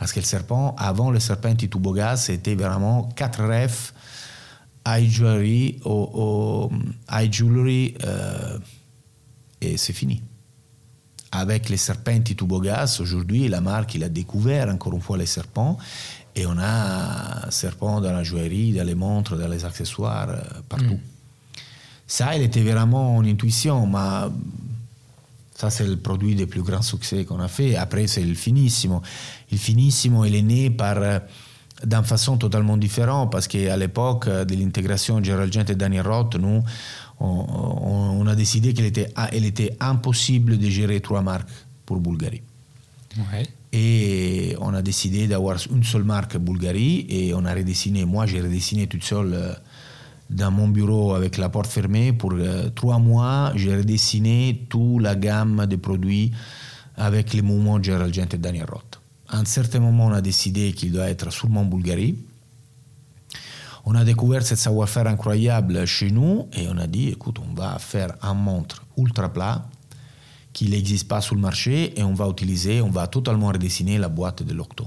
[0.00, 3.92] Parce que le serpent, avant le serpent Tituboga, c'était vraiment quatre refs
[4.86, 6.72] high jewelry, au, au
[7.12, 8.58] high jewelry, euh,
[9.60, 10.22] et c'est fini.
[11.32, 15.76] Avec les serpenti Tubogas, aujourd'hui, la marque il a découvert encore une fois les serpents,
[16.34, 20.94] et on a serpents dans la joaillerie, dans les montres, dans les accessoires, euh, partout.
[20.94, 21.00] Mm.
[22.06, 24.32] Ça, il était vraiment une intuition, mais
[25.60, 27.76] ça, c'est le produit des plus grands succès qu'on a fait.
[27.76, 29.02] Après, c'est le finissimo.
[29.52, 31.18] Le finissimo, il est né par euh,
[31.84, 36.34] d'une façon totalement différente parce qu'à l'époque euh, de l'intégration Gerald Gent et Daniel Roth,
[36.36, 36.62] nous,
[37.20, 41.48] on, on- on a décidé qu'il était, ah, il était impossible de gérer trois marques
[41.84, 42.42] pour Bulgarie.
[43.30, 43.46] Ouais.
[43.72, 48.04] Et on a décidé d'avoir une seule marque Bulgarie et on a redessiné.
[48.04, 49.52] Moi, j'ai redessiné toute seule euh,
[50.30, 52.12] dans mon bureau avec la porte fermée.
[52.12, 56.30] Pour euh, trois mois, j'ai redessiné toute la gamme de produits
[56.96, 59.00] avec les mouvements Gerald Gent et Daniel Roth.
[59.28, 62.16] À un certain moment, on a décidé qu'il doit être sûrement Bulgarie.
[63.84, 67.78] On a découvert ce savoir-faire incroyable chez nous et on a dit, écoute, on va
[67.78, 69.66] faire un montre ultra plat
[70.52, 74.08] qui n'existe pas sur le marché et on va utiliser, on va totalement redessiner la
[74.08, 74.86] boîte de l'Octo.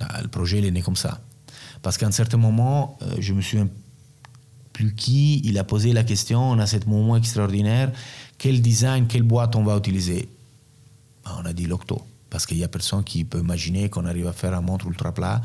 [0.00, 1.20] Ah, Le projet est né comme ça.
[1.82, 3.81] Parce qu'à un certain moment, euh, je me souviens plus
[4.96, 7.92] qui, il a posé la question, on a ce moment extraordinaire,
[8.38, 10.28] quel design, quelle boîte on va utiliser?
[11.24, 12.02] Ah, On a dit l'Octo.
[12.30, 15.12] Parce qu'il n'y a personne qui peut imaginer qu'on arrive à faire un montre ultra
[15.12, 15.42] plat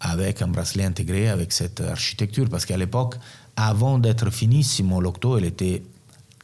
[0.00, 2.48] avec un bracelet intégré, avec cette architecture.
[2.50, 3.14] Parce qu'à l'époque,
[3.56, 5.82] avant d'être finissimo, l'Octo, elle était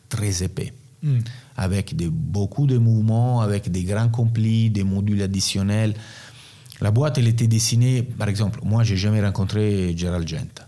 [0.09, 1.19] très épais Mm.
[1.57, 5.95] avec beaucoup de mouvements, avec des grands complis, des modules additionnels.
[6.81, 10.61] La boîte, elle était dessinée, par exemple, moi, j'ai jamais rencontré Gerald Gent,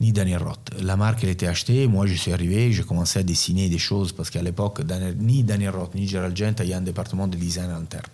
[0.00, 0.70] ni Daniel Roth.
[0.82, 4.12] La marque, elle était achetée, moi, je suis arrivé, j'ai commencé à dessiner des choses,
[4.12, 7.28] parce qu'à l'époque, Daniel- ni Daniel Roth, ni Gerald Gent, il y a un département
[7.28, 8.04] de design interne.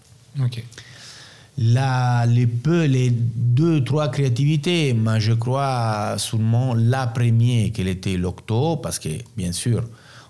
[0.41, 0.63] Ok.
[1.59, 8.17] Là, les peu, les deux, trois créativités, mais je crois sûrement la première qu'elle était
[8.17, 9.83] l'Octo, parce que bien sûr,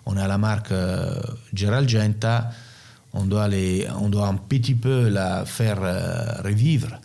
[0.07, 1.21] on a la marque euh,
[1.53, 2.51] Gerald Genta,
[3.13, 6.99] on doit, les, on doit un petit peu la faire euh, revivre,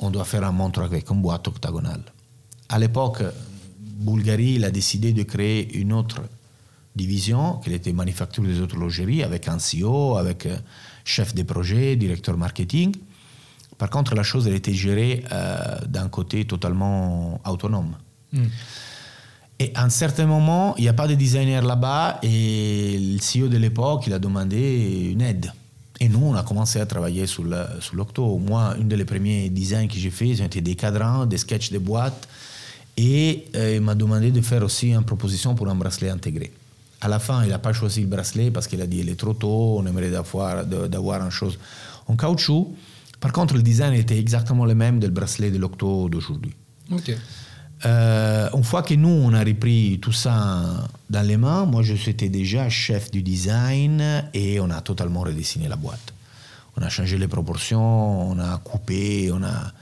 [0.00, 2.02] on doit faire un montre avec une boîte octagonale.
[2.68, 3.22] À l'époque,
[4.00, 6.22] Bulgarie il a décidé de créer une autre
[6.94, 10.56] division, qui était manufacture des horlogeries, avec un CEO, avec euh,
[11.04, 12.94] chef de projet, directeur marketing.
[13.78, 15.56] Par contre, la chose, elle était gérée euh,
[15.88, 17.96] d'un côté totalement autonome.
[18.32, 18.42] Mm.
[19.58, 23.48] Et à un certain moment, il n'y a pas de designer là-bas et le CEO
[23.48, 25.52] de l'époque, il a demandé une aide.
[26.00, 28.38] Et nous, on a commencé à travailler sur le- sur l'Octo.
[28.38, 32.28] Moi, une des premiers designs que j'ai fait, c'était des cadrans, des sketchs de boîtes.
[32.96, 36.52] Et euh, il m'a demandé de faire aussi une proposition pour un bracelet intégré.
[37.00, 39.18] À la fin, il n'a pas choisi le bracelet parce qu'il a dit il est
[39.18, 41.58] trop tôt, on aimerait d'avoir, d'avoir une chose
[42.06, 42.74] en caoutchouc.
[43.18, 46.54] Par contre, le design était exactement le même du bracelet de l'Octo d'aujourd'hui.
[47.84, 51.94] Euh, une fois que nous, on a repris tout ça dans les mains, moi, je
[51.94, 56.12] suis déjà chef du design et on a totalement redessiné la boîte.
[56.76, 59.72] On a changé les proportions, on a coupé, on a,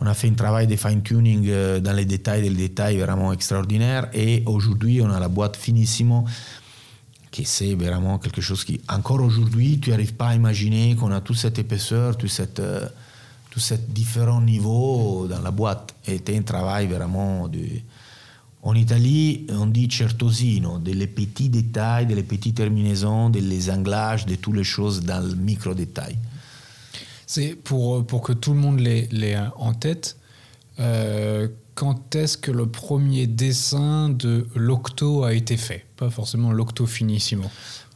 [0.00, 4.08] on a fait un travail de fine-tuning euh, dans les détails des détails vraiment extraordinaire.
[4.12, 6.24] Et aujourd'hui, on a la boîte finissimo,
[7.30, 11.20] qui c'est vraiment quelque chose qui, encore aujourd'hui, tu n'arrives pas à imaginer qu'on a
[11.20, 12.60] toute cette épaisseur, toute cette...
[12.60, 12.88] euh,
[13.54, 15.94] tous ces différents niveaux dans la boîte.
[16.08, 17.48] Était un travail vraiment.
[18.64, 24.56] En Italie, on dit certosino, des petits détails, des petites terminaisons, des anglages, de toutes
[24.56, 26.16] les choses dans le micro-détail.
[27.26, 30.16] C'est pour, pour que tout le monde l'ait l'ait en tête.
[30.80, 35.84] euh, quand est-ce que le premier dessin de l'octo a été fait?
[35.96, 37.44] Pas forcément l'octo finissimo.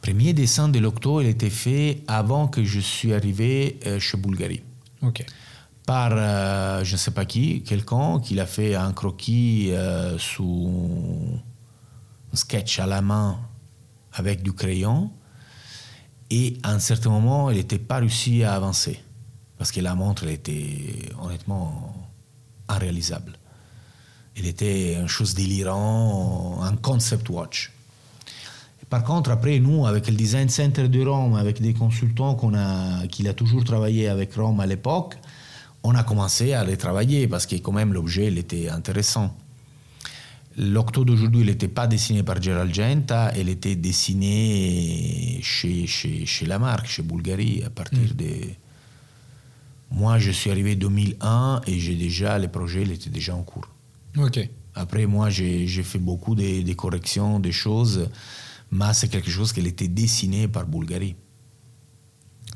[0.01, 4.63] Premier dessin de l'octo, il était fait avant que je suis arrivé euh, chez Bulgarie.
[5.01, 5.25] Ok.
[5.85, 10.69] par euh, je ne sais pas qui, quelqu'un qui a fait un croquis euh, sous
[12.31, 13.39] un sketch à la main
[14.13, 15.09] avec du crayon.
[16.29, 18.99] Et à un certain moment, il n'était pas réussi à avancer.
[19.59, 21.93] Parce que la montre, elle était honnêtement
[22.69, 23.33] irréalisable.
[24.37, 27.73] Elle était une chose délirante, un concept watch.
[28.89, 33.05] Par contre, après, nous, avec le Design Center de Rome, avec des consultants qu'on a,
[33.07, 35.17] qu'il a toujours travaillé avec Rome à l'époque,
[35.83, 39.35] on a commencé à les travailler parce que quand même l'objet il était intéressant.
[40.57, 46.45] L'octo d'aujourd'hui, il n'était pas dessiné par Gerald Genta, elle était dessinée chez, chez, chez
[46.45, 48.25] la marque, chez Bulgarie, à partir de...
[49.91, 53.43] Moi, je suis arrivé en 2001 et j'ai déjà, les projets il était déjà en
[53.43, 53.67] cours.
[54.17, 54.39] Ok.
[54.75, 58.07] Après, moi, j'ai fait beaucoup de, de corrections, des choses,
[58.71, 61.15] mais c'est quelque chose qui était dessiné par Bulgarie.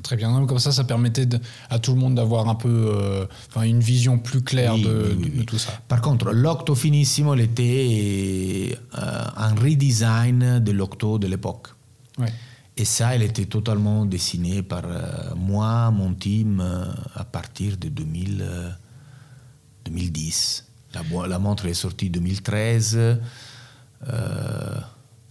[0.02, 0.44] Très bien.
[0.46, 3.26] Comme ça, ça permettait de- à tout le monde d'avoir un peu euh,
[3.62, 5.46] une vision plus claire Oui, de, oui, oui, de- de oui.
[5.46, 5.72] tout ça.
[5.88, 11.68] Par contre, l'Octo Finissimo, il était euh, un redesign de l'Octo de l'époque.
[12.18, 12.32] Ouais.
[12.76, 17.88] Et ça, elle était totalement dessinée par euh, moi, mon team, euh, à partir de
[17.88, 18.70] 2000, euh,
[19.84, 20.66] 2010.
[21.28, 23.18] La, montre est sortie 2013, euh,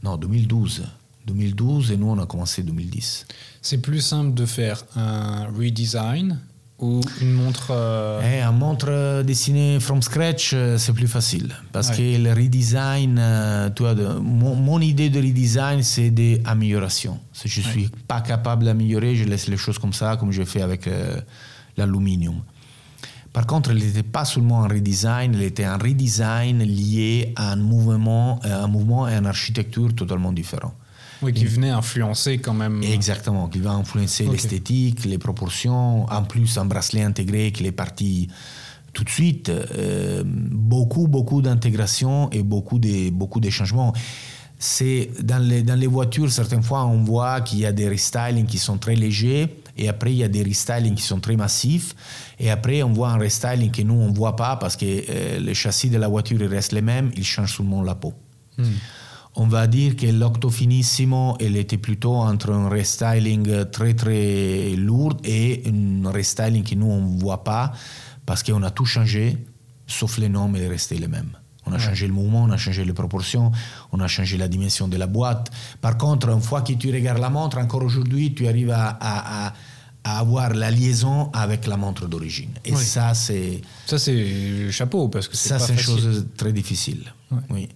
[0.04, 0.84] non, 2012.
[1.26, 3.26] 2012 et nous, on a commencé 2010.
[3.62, 6.40] C'est plus simple de faire un redesign
[6.80, 7.68] ou une montre.
[7.72, 11.54] euh, Et un montre euh, dessinée from scratch, euh, c'est plus facile.
[11.72, 11.98] Parce Ouais.
[11.98, 17.20] que le redesign, euh, tu vois, mon, mon idée de redesign, c'est des améliorations.
[17.32, 20.46] Si je ne suis pas capable d'améliorer, je laisse les choses comme ça, comme j'ai
[20.46, 21.22] fait avec euh,
[21.78, 22.42] l'aluminium.
[23.32, 27.56] Par contre, il n'était pas seulement un redesign, il était un redesign lié à un
[27.56, 30.76] mouvement, un mouvement et une architecture totalement différents.
[31.24, 32.82] Oui, qui venait influencer quand même.
[32.84, 38.28] Exactement, qui va influencer l'esthétique, les proportions, en plus un bracelet intégré qui est parti
[38.94, 39.50] tout de suite.
[39.50, 43.94] euh, beaucoup, beaucoup d'intégration et beaucoup de, beaucoup de changements.
[44.60, 48.46] C'est dans les, dans les voitures, certaines fois, on voit qu'il y a des restylings
[48.46, 51.96] qui sont très légers et après, il y a des restylings qui sont très massifs.
[52.40, 55.40] Et après, on voit un restyling que nous, on ne voit pas parce que euh,
[55.40, 58.14] les châssis de la voiture ils restent les mêmes, ils changent seulement la peau.
[59.36, 65.18] On va dire que l'Octo Finissimo, elle était plutôt entre un restyling très très lourd
[65.24, 67.72] et un restyling que nous on ne voit pas
[68.28, 69.38] parce qu'on a tout changé,
[69.88, 71.32] sauf les noms, mais est resté les mêmes.
[71.66, 73.52] On a changé le mouvement, on a changé les proportions,
[73.92, 75.50] on a changé la dimension de la boîte.
[75.82, 79.48] Par contre, une fois que tu regardes la montre, encore aujourd'hui, tu arrives à, à-
[79.48, 79.54] à-
[80.06, 82.50] à avoir la liaison avec la montre d'origine.
[82.66, 82.84] Et Oui.
[82.84, 87.14] ça, c'est Ça, c'est chapeau parce que c'est ça, c'est une chose très difficile.
[87.50, 87.70] Oui.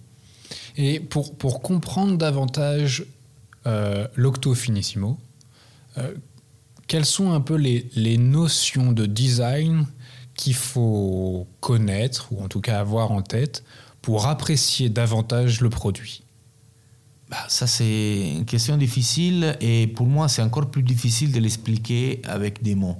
[0.78, 3.04] Et pour, pour comprendre davantage
[3.66, 4.06] euh,
[5.98, 6.14] euh,
[6.86, 9.86] quelles sont un peu les, les notions de design
[10.34, 13.64] qu'il faut connaître, ou en tout cas avoir en tête,
[14.00, 16.22] pour apprécier davantage le produit?
[17.28, 22.22] Bah, ça, c'est une question difficile et pour moi, c'est encore plus difficile de l'expliquer
[22.24, 22.96] avec des mots.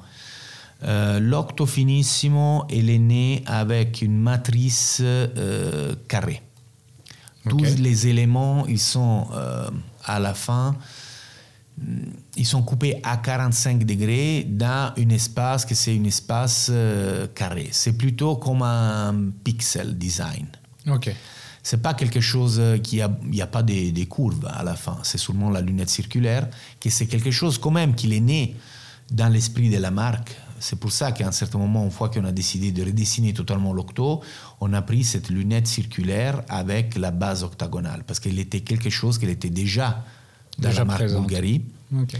[0.82, 6.42] Euh, L'Octo est née avec une matrice euh, carrée.
[7.48, 9.70] Tous les éléments, ils sont euh,
[10.04, 10.76] à la fin,
[12.36, 17.68] ils sont coupés à 45 degrés dans un espace que c'est un espace euh, carré.
[17.72, 20.46] C'est plutôt comme un pixel design.
[20.86, 21.14] Ok.
[21.62, 24.62] C'est pas quelque chose euh, qui a, il n'y a pas des, des courbes à
[24.62, 24.98] la fin.
[25.02, 26.48] C'est seulement la lunette circulaire,
[26.80, 28.56] que c'est quelque chose quand même qui est né
[29.10, 30.36] dans l'esprit de la marque.
[30.60, 33.72] C'est pour ça qu'à un certain moment, une fois qu'on a décidé de redessiner totalement
[33.72, 34.20] l'octo,
[34.60, 39.18] on a pris cette lunette circulaire avec la base octagonale, parce qu'elle était quelque chose
[39.18, 40.04] qu'elle était déjà
[40.58, 41.26] dans Déjà la marque présente.
[41.26, 41.62] Bulgari
[41.96, 42.14] Ok.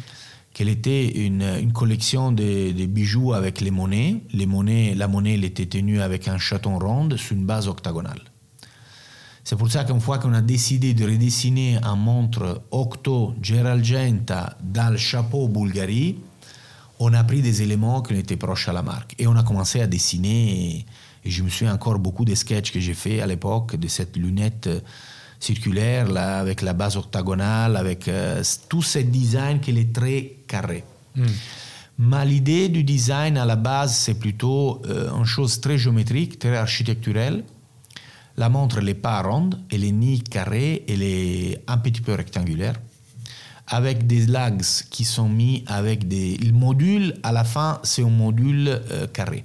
[0.55, 4.22] qu'elle était une, une collection de, de bijoux avec les monnaies.
[4.33, 4.94] Les monnaies.
[4.94, 8.20] La monnaie elle était tenue avec un chaton rond sur une base octagonale.
[9.44, 14.90] C'est pour ça qu'une fois qu'on a décidé de redessiner un montre Octo Geralgenta dans
[14.90, 16.18] le chapeau Bulgari,
[16.99, 19.15] on a pris des éléments qui étaient proches à la marque.
[19.19, 20.77] Et on a commencé à dessiner.
[20.77, 20.87] Et,
[21.25, 24.17] et je me souviens encore beaucoup des sketchs que j'ai fait à l'époque de cette
[24.17, 24.81] lunette euh,
[25.41, 30.85] circulaire là, avec la base octagonale, avec euh, tout ce design qui est très carré.
[31.99, 36.57] Mais l'idée du design à la base, c'est plutôt euh, une chose très géométrique, très
[36.57, 37.45] architecturelle.
[38.37, 42.15] La montre, elle n'est pas ronde, elle est ni carrée, elle est un petit peu
[42.15, 42.75] rectangulaire,
[43.68, 46.37] avec des lags qui sont mis avec des...
[46.38, 49.44] Le module, à la fin, c'est un module euh, carré.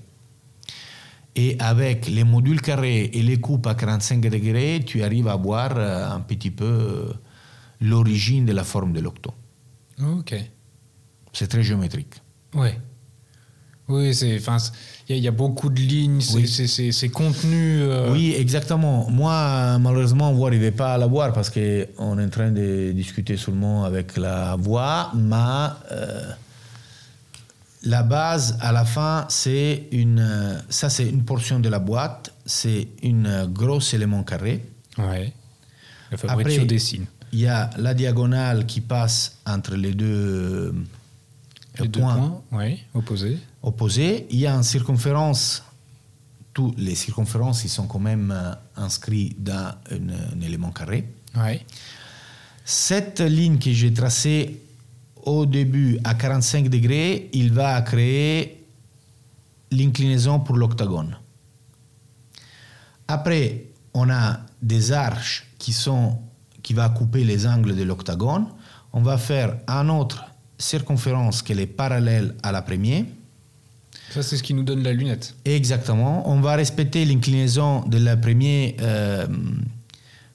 [1.35, 5.73] Et avec les modules carrés et les coupes à 45 degrés, tu arrives à voir
[5.75, 7.13] euh, un petit peu euh,
[7.81, 9.33] l'origine de la forme de l'octo.
[10.01, 10.35] Ok.
[11.33, 12.21] C'est très géométrique.
[12.53, 12.79] Ouais.
[13.89, 14.37] Oui, c'est.
[14.37, 14.57] Enfin,
[15.09, 16.35] il y, a- il y a beaucoup de lignes, c'est
[17.05, 17.09] Oui.
[17.11, 17.81] contenu.
[17.81, 19.09] euh, Oui, exactement.
[19.09, 21.59] Moi, malheureusement, vous n'arrivez pas à la voir parce qu'on
[22.19, 26.31] est en train de discuter seulement avec la voix, mais euh,
[27.83, 30.61] la base, à la fin, c'est une...
[30.69, 32.31] Ça, c'est une portion de la boîte.
[32.45, 34.63] C'est un gros élément carré.
[34.97, 35.33] Ouais.
[36.15, 37.05] Fabrizio Après- dessine.
[37.33, 40.71] Il y a la diagonale qui passe entre les deux, euh,
[41.79, 42.15] Les deux points
[42.49, 43.39] points, ouais, opposés.
[43.63, 44.27] Opposés.
[44.29, 45.63] Il y a une circonférence.
[46.53, 51.09] Toutes les circonférences, ils sont quand même euh, inscrits dans un, un élément carré.
[51.35, 51.65] Ouais.
[52.63, 54.61] Cette ligne que j'ai tracée
[55.23, 58.63] au début à 45 degrés, il va créer
[59.71, 61.17] l'inclinaison pour l'octagone.
[63.07, 66.19] Après, on a des arches qui sont
[66.61, 68.47] qui va couper les angles de l'octagone.
[68.93, 70.23] On va faire un autre
[70.57, 73.03] circonférence qui est parallèle à la première.
[74.13, 75.35] Ça, c'est ce qui nous donne la lunette.
[75.43, 76.29] Exactement.
[76.29, 79.25] On va respecter l'inclinaison de la première euh,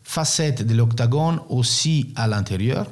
[0.02, 2.90] facette de l'octagone aussi à l'intérieur.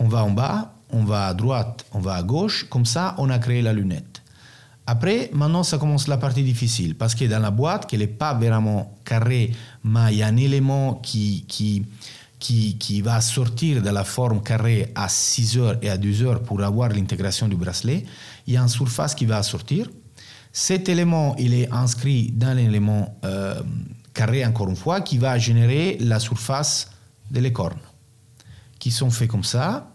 [0.00, 2.66] On va en bas, on va à droite, on va à gauche.
[2.68, 4.22] Comme ça, on a créé la lunette.
[4.88, 8.34] Après, maintenant, ça commence la partie difficile parce que dans la boîte, qui n'est pas
[8.34, 9.52] vraiment carrée,
[9.84, 11.86] mais il y a un élément qui, qui,
[12.40, 16.42] qui, qui, va sortir de la forme carrée à 6 heures et à 12 heures
[16.42, 18.04] pour avoir l'intégration du bracelet.
[18.50, 19.88] Il y a une surface qui va sortir.
[20.52, 23.62] Cet élément, il est inscrit dans l'élément euh,
[24.12, 26.90] carré, encore une fois, qui va générer la surface
[27.30, 27.78] des cornes,
[28.80, 29.92] qui sont faits comme ça,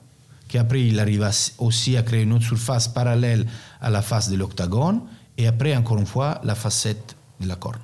[0.47, 3.45] qu'après il arrive aussi à créer une autre surface parallèle
[3.81, 5.01] à la face de l'octagone,
[5.37, 7.81] et après, encore une fois, la facette de la corne.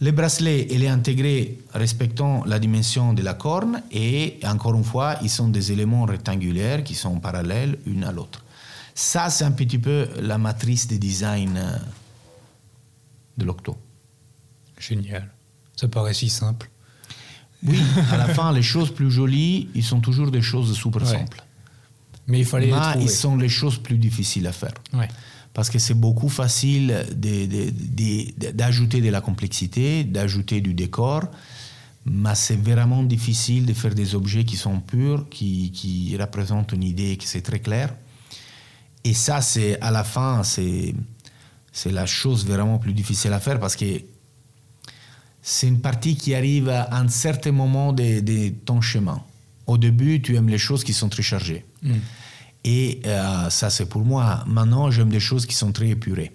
[0.00, 5.16] Le bracelet, il est intégré respectant la dimension de la corne et encore une fois,
[5.22, 8.44] ils sont des éléments rectangulaires qui sont parallèles l'une à l'autre.
[9.00, 11.78] Ça, c'est un petit peu la matrice de design euh,
[13.38, 13.78] de l'octo.
[14.78, 15.30] Génial.
[15.74, 16.70] Ça paraît si simple.
[17.62, 17.80] Oui,
[18.12, 21.42] à la fin, les choses plus jolies, ils sont toujours des choses super simples.
[22.26, 24.74] Mais il fallait Mais ils sont les choses plus difficiles à faire.
[24.92, 25.08] Ouais
[25.52, 27.04] parce que c'est beaucoup facile
[28.54, 31.24] d'ajouter de, la complexité, d'ajouter du décor,
[32.06, 36.84] mais c'est vraiment difficile de faire des objets qui sont purs, qui, qui représentent une
[36.84, 37.92] idée qui c'est très clair.
[39.04, 40.94] Et ça, c'est à la fin, c'est
[41.72, 43.84] c'est la chose vraiment plus difficile à faire parce que
[45.40, 49.22] c'est une partie qui arrive à un certain moment de, ton chemin.
[49.66, 51.64] Au début, tu aimes les choses qui sont très chargées.
[51.82, 51.92] Mm.
[52.64, 54.44] Et euh, ça, c'est pour moi.
[54.46, 56.32] Maintenant, j'aime des choses qui sont très épurées.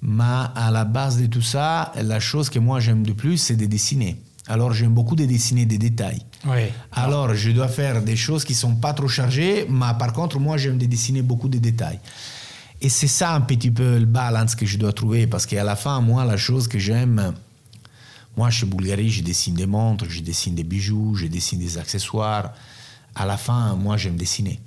[0.00, 0.24] Mais
[0.56, 3.66] à la base de tout ça, la chose que moi j'aime de plus, c'est de
[3.66, 4.20] dessiner.
[4.48, 6.22] Alors, j'aime beaucoup de dessiner des détails.
[6.46, 6.64] Oui.
[6.90, 10.56] Alors, je dois faire des choses qui sont pas trop chargées, mais par contre, moi,
[10.56, 12.00] j'aime de dessiner beaucoup de détails.
[12.80, 15.76] Et c'est ça un petit peu le balance que je dois trouver, parce qu'à la
[15.76, 17.32] fin, moi, la chose que j'aime,
[18.36, 22.52] moi, chez Bulgarie, je dessine des montres, je dessine des bijoux, je dessine des accessoires.
[23.14, 24.58] À la fin, moi, j'aime dessiner.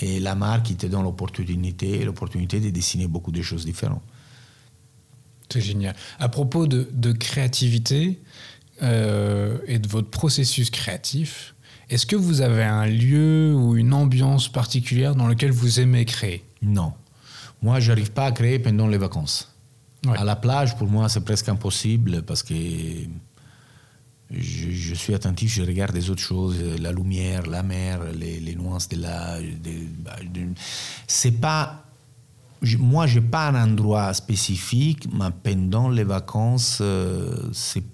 [0.00, 4.02] Et la marque, il te donne l'opportunité, l'opportunité de dessiner beaucoup de choses différentes.
[5.48, 5.94] C'est génial.
[6.18, 8.18] À propos de, de créativité
[8.84, 11.54] euh, et de votre processus créatif,
[11.90, 16.44] est-ce que vous avez un lieu ou une ambiance particulière dans lequel vous aimez créer?
[16.62, 16.92] Non.
[17.62, 19.50] Moi, je n'arrive pas à créer pendant les vacances.
[20.06, 22.54] À la plage, pour moi, c'est presque impossible parce que
[24.30, 29.00] je, suis attentif, je regarde des autres choses, la lumière, la mer, les, nuances de
[29.00, 29.38] la.
[29.98, 30.16] Bah,
[31.06, 31.83] c'est pas.
[32.78, 37.50] Moi, je n'ai pas un endroit spécifique, mais pendant les vacances, euh,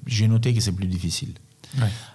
[0.07, 1.35] j'ai noté que c'est plus difficile.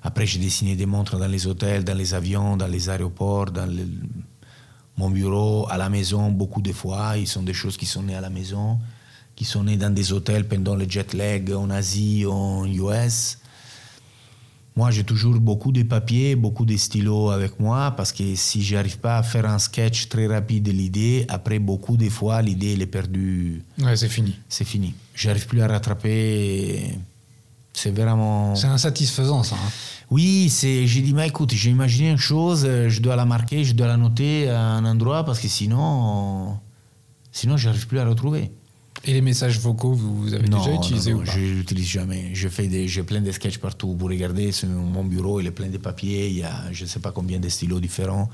[0.03, 3.69] Après, j'ai dessiné des montres dans les hôtels, dans les avions, dans les aéroports, dans
[4.97, 7.17] mon bureau, à la maison, beaucoup de fois.
[7.17, 8.79] Ils sont des choses qui sont nées à la maison,
[9.35, 13.37] qui sont nées dans des hôtels pendant le jet lag en Asie, en US.
[14.77, 18.97] Moi, j'ai toujours beaucoup de papiers, beaucoup de stylos avec moi parce que si j'arrive
[18.97, 22.81] pas à faire un sketch très rapide de l'idée, après beaucoup de fois, l'idée elle
[22.81, 23.63] est perdue.
[23.79, 24.35] Ouais, c'est fini.
[24.49, 24.93] C'est fini.
[25.13, 26.93] J'arrive plus à rattraper.
[27.71, 28.53] C'est vraiment.
[28.55, 29.55] C'est insatisfaisant, ça.
[29.55, 29.69] Hein.
[30.11, 30.85] Oui, c'est.
[30.87, 33.97] J'ai dit, mais écoute, j'ai imaginé une chose, je dois la marquer, je dois la
[33.97, 36.57] noter à un endroit parce que sinon,
[37.31, 38.51] sinon, j'arrive plus à la retrouver.
[39.07, 42.31] Et les messages vocaux, vous avez déjà utilisé non, ou pas Je n'utilise jamais.
[42.33, 43.95] Je fais des, j'ai plein de sketchs partout.
[43.97, 46.27] Vous regardez, sur mon bureau, il est plein de papiers.
[46.29, 48.29] Il y a je ne sais pas combien de stylos différents.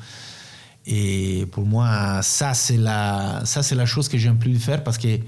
[0.86, 4.98] Et pour moi, ça, c'est la, ça, c'est la chose que j'aime plus faire parce
[4.98, 5.20] que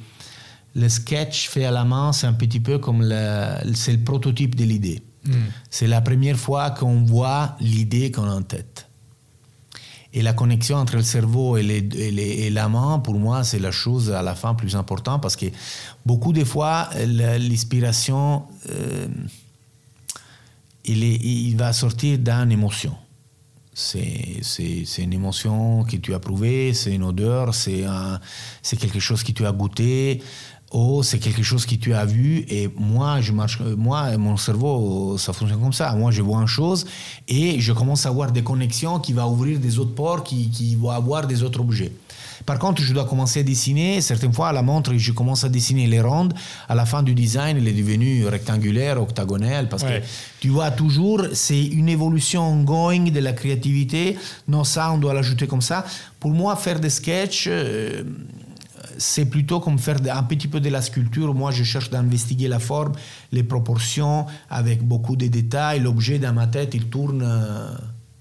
[0.75, 4.55] le sketch fait à la main, c'est un petit peu comme le, c'est le prototype
[4.55, 5.03] de l'idée.
[5.25, 5.33] Hmm.
[5.69, 8.89] C'est la première fois qu'on voit l'idée qu'on a en tête.
[10.15, 14.11] Et la connexion entre le cerveau et, les, la main, pour moi, c'est la chose
[14.11, 15.47] à la fin plus importante parce que
[16.05, 19.07] beaucoup de fois, l'inspiration, euh,
[20.85, 22.95] il, il, va sortir d'une émotion.
[23.73, 24.41] C'est
[24.99, 27.87] une émotion que tu as prouvée, c'est une odeur, c'est
[28.77, 30.21] quelque chose que tu as goûté,
[30.73, 35.17] oh, c'est quelque chose que tu as vu et moi, je marche, moi, mon cerveau,
[35.17, 35.93] ça fonctionne comme ça.
[35.93, 36.85] Moi, je vois une chose
[37.27, 40.75] et je commence à avoir des connexions qui vont ouvrir des autres ports, qui, qui
[40.75, 41.91] vont avoir des autres objets.
[42.45, 44.01] Par contre, je dois commencer à dessiner.
[44.01, 46.33] Certaines fois, à la montre, je commence à dessiner les rondes.
[46.67, 50.01] À la fin du design, elle est devenue rectangulaire, octagonale, parce que
[50.39, 54.17] tu vois toujours, c'est une évolution ongoing de la créativité.
[54.47, 55.85] Non, ça, on doit l'ajouter comme ça.
[56.19, 58.03] Pour moi, faire des sketchs, euh,
[59.05, 61.33] c'est plutôt comme faire un petit peu de la sculpture.
[61.33, 62.93] Moi, je cherche d'investiguer la forme,
[63.31, 65.81] les proportions, avec beaucoup de détails.
[65.81, 67.21] L'objet dans ma tête, il tourne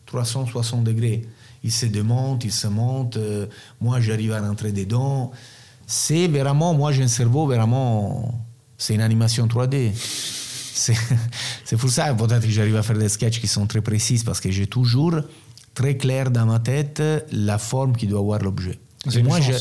[0.06, 1.22] 360 euh, degrés.
[1.62, 3.16] il se démonte, il se monte.
[3.16, 3.46] euh,
[3.80, 5.30] moi, j'arrive à rentrer dedans.
[5.86, 8.42] C'est vraiment, moi, j'ai un cerveau vraiment.
[8.76, 9.92] C'est une animation 3D.
[11.64, 14.40] C'est pour ça peut-être que j'arrive à faire des sketchs qui sont très précis parce
[14.40, 15.14] que j'ai toujours
[15.74, 18.78] très clair dans ma tête la forme qui doit avoir l'objet.
[19.22, 19.52] Moi, je-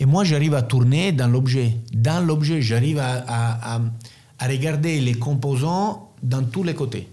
[0.00, 1.76] et moi, j'arrive à tourner dans l'objet.
[1.92, 3.80] Dans l'objet, j'arrive à, à- à-
[4.38, 7.08] à regarder les composants dans tous les côtés.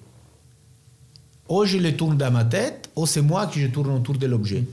[1.50, 4.26] Ou je les tourne dans ma tête, ou c'est moi qui je tourne autour de
[4.28, 4.64] l'objet.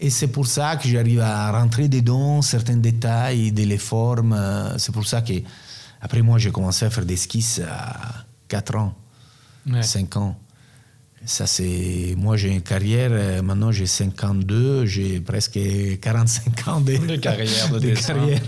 [0.00, 4.32] Et c'est pour ça que j'arrive à rentrer dedans certains détails de les formes.
[4.32, 5.34] euh, C'est pour ça que,
[6.00, 8.94] après moi, j'ai commencé à faire des esquisses à 4 ans,
[9.66, 9.82] Ouais.
[9.82, 10.36] 5 ans.
[11.24, 12.14] Ça, c'est.
[12.18, 15.58] Moi, j'ai une carrière, euh, maintenant j'ai 52, j'ai presque
[16.00, 18.14] 45 ans de, De carrière de dessin.
[18.14, 18.40] carrière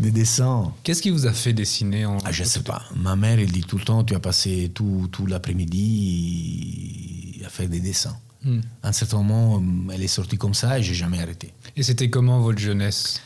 [0.00, 0.72] de dessin.
[0.82, 2.82] Qu'est-ce qui vous a fait dessiner en Ah, je sais pas.
[2.96, 7.68] Ma mère, elle dit tout le temps tu as passé tout, tout l'après-midi à faire
[7.68, 8.16] des dessins.
[8.44, 8.60] Hmm.
[8.82, 9.62] À un certain moment,
[9.92, 11.52] elle est sortie comme ça et j'ai jamais arrêté.
[11.76, 13.20] Et c'était comment votre jeunesse?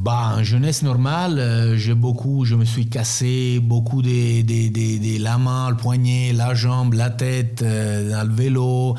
[0.00, 4.98] Bah, en jeunesse normale, euh, j'ai beaucoup, je me suis cassé beaucoup des des des
[4.98, 8.94] des- la main, le poignet, la jambe, la tête, euh, dans le vélo,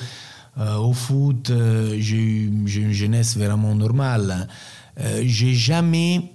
[0.57, 1.51] euh, au foot.
[1.51, 4.47] euh, j'ai eu une jeunesse vraiment normale.
[5.23, 6.29] J'ai jamais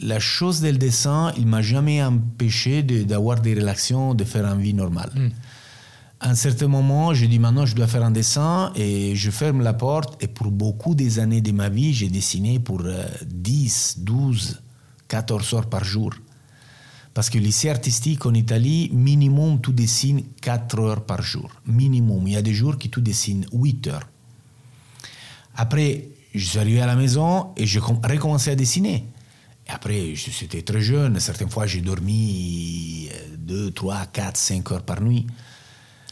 [0.00, 4.74] la chose del dessin, il m'a jamais empêché d'avoir des relations, de faire une vie
[4.74, 5.10] normale.
[6.20, 9.62] À un certain moment, j'ai dit maintenant je dois faire un dessin et je ferme
[9.62, 10.22] la porte.
[10.22, 14.62] Et pour beaucoup des années de ma vie, j'ai dessiné pour euh, 10, 12,
[15.08, 16.14] 14 heures par jour.
[17.12, 21.50] Parce que lycée artistique en Italie, minimum, tu dessines 4 heures par jour.
[21.66, 22.26] Minimum.
[22.26, 24.08] Il y a des jours qui tu dessines 8 heures.
[25.56, 29.04] Après, je suis arrivé à la maison et com- recommencé à dessiner.
[29.68, 31.20] Et après, je- j'étais très jeune.
[31.20, 33.08] Certaines fois, j'ai dormi
[33.38, 35.26] 2, 3, 4, 5 heures par nuit.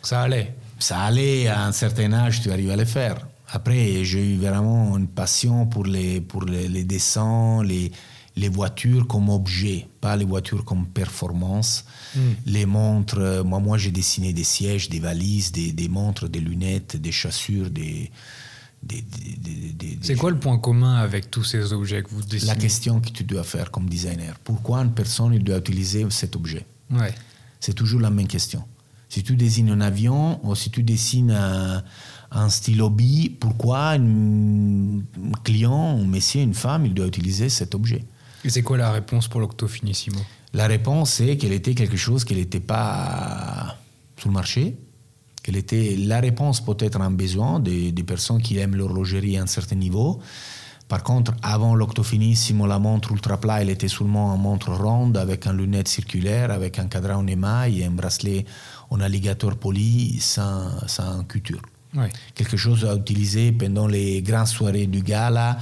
[0.02, 0.54] Ça allait.
[0.78, 3.16] Ça allait, à un certain âge, tu arrives à le faire.
[3.48, 7.92] Après, j'ai eu vraiment une passion pour les, pour les, les dessins, les,
[8.36, 11.84] les voitures comme objet, pas les voitures comme performance.
[12.46, 16.40] Les montres, euh, moi, moi j'ai dessiné des sièges, des valises, des, des montres, des
[16.40, 18.10] lunettes, des chaussures, des...
[20.00, 22.52] C'est quoi le point commun avec tous ces objets que vous dessinez?
[22.52, 26.34] La question que tu dois faire comme designer Pourquoi une personne il doit utiliser cet
[26.34, 26.66] objet?
[26.90, 27.14] Ouais.
[27.60, 28.64] C'est toujours la même question.
[29.12, 31.82] Si tu dessines un avion ou si tu dessines un,
[32.30, 35.02] un stylo bille, pourquoi un
[35.44, 38.06] client, un monsieur, une femme, il doit utiliser cet objet?
[38.42, 40.18] Et c'est quoi la réponse pour l'octofinissimo?
[40.54, 43.76] La réponse est qu'elle était quelque chose qui n'était pas
[44.16, 44.78] sur le marché,
[45.42, 49.42] qu'elle était la réponse peut-être à un besoin des, des personnes qui aiment l'horlogerie à
[49.42, 50.20] un certain niveau.
[50.88, 55.46] Par contre, avant l'octofinissimo, la montre ultra plat, elle était seulement une montre ronde avec
[55.46, 58.44] une lunette circulaire, avec un cadran en émail et un bracelet
[58.92, 61.62] en alligator poli sans, sans couture.
[61.94, 62.10] Ouais.
[62.34, 65.58] Quelque chose à utiliser pendant les grandes soirées du gala,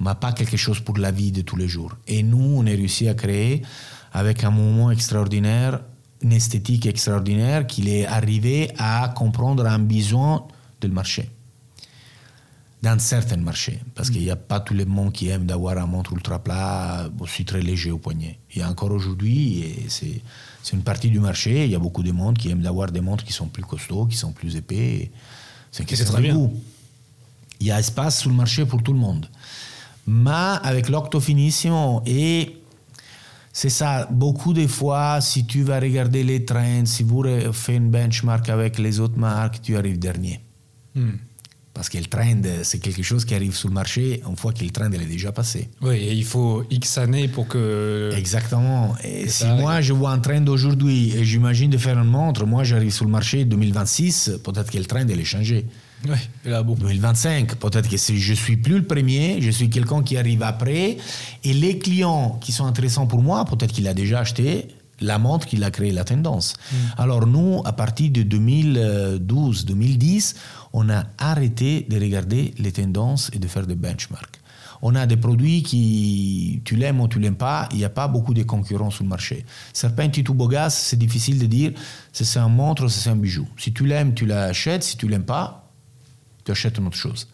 [0.00, 1.96] mais pas quelque chose pour la vie de tous les jours.
[2.06, 3.62] Et nous, on a réussi à créer,
[4.12, 5.80] avec un mouvement extraordinaire,
[6.22, 10.46] une esthétique extraordinaire, qu'il est arrivé à comprendre un besoin
[10.80, 11.30] du marché.
[12.82, 15.86] Dans certains marchés, parce qu'il n'y a pas tout le monde qui aime d'avoir un
[15.86, 18.40] montre ultra plat, aussi très léger au poignet.
[18.52, 20.20] Il y a encore aujourd'hui, et c'est
[20.62, 23.00] c'est une partie du marché, il y a beaucoup de monde qui aime d'avoir des
[23.00, 25.10] montres qui sont plus costauds, qui sont plus épais.
[25.70, 26.34] C'est très bien.
[26.34, 26.52] goût.
[27.60, 29.28] Il y a espace sur le marché pour tout le monde.
[30.06, 32.56] Mais avec l'octofinissimo, et
[33.52, 37.90] c'est ça, beaucoup de fois, si tu vas regarder les trends, si vous faites une
[37.90, 40.40] benchmark avec les autres marques, tu arrives dernier.
[40.94, 41.12] Hmm.
[41.74, 44.62] Parce que le trend, c'est quelque chose qui arrive sur le marché une fois que
[44.62, 45.70] le trend elle est déjà passé.
[45.80, 48.12] Oui, et il faut X années pour que.
[48.14, 48.94] Exactement.
[49.02, 52.44] Et si ça moi je vois un trend aujourd'hui et j'imagine de faire une montre,
[52.44, 55.64] moi j'arrive sur le marché 2026, peut-être que le trend elle est changé.
[56.44, 56.74] Et là, bon.
[56.74, 60.96] 2025, peut-être que si je suis plus le premier, je suis quelqu'un qui arrive après.
[61.44, 64.68] Et les clients qui sont intéressants pour moi, peut-être qu'il a déjà acheté
[65.02, 66.54] la montre qu'il a créé la tendance.
[66.96, 70.36] Alors nous, à partir de 2012-2010,
[70.72, 74.38] on a arrêté de regarder les tendances et de faire des benchmarks.
[74.84, 78.08] On a des produits qui, tu l'aimes ou tu l'aimes pas, il n'y a pas
[78.08, 79.46] beaucoup de concurrents sur le marché.
[79.72, 81.70] Serpenti ou Bogas, c'est difficile de dire
[82.12, 83.46] si c'est un montre ou si c'est un bijou.
[83.56, 84.82] Si tu l'aimes, tu l'achètes.
[84.82, 85.70] Si tu l'aimes pas,
[86.44, 87.28] tu achètes une autre chose.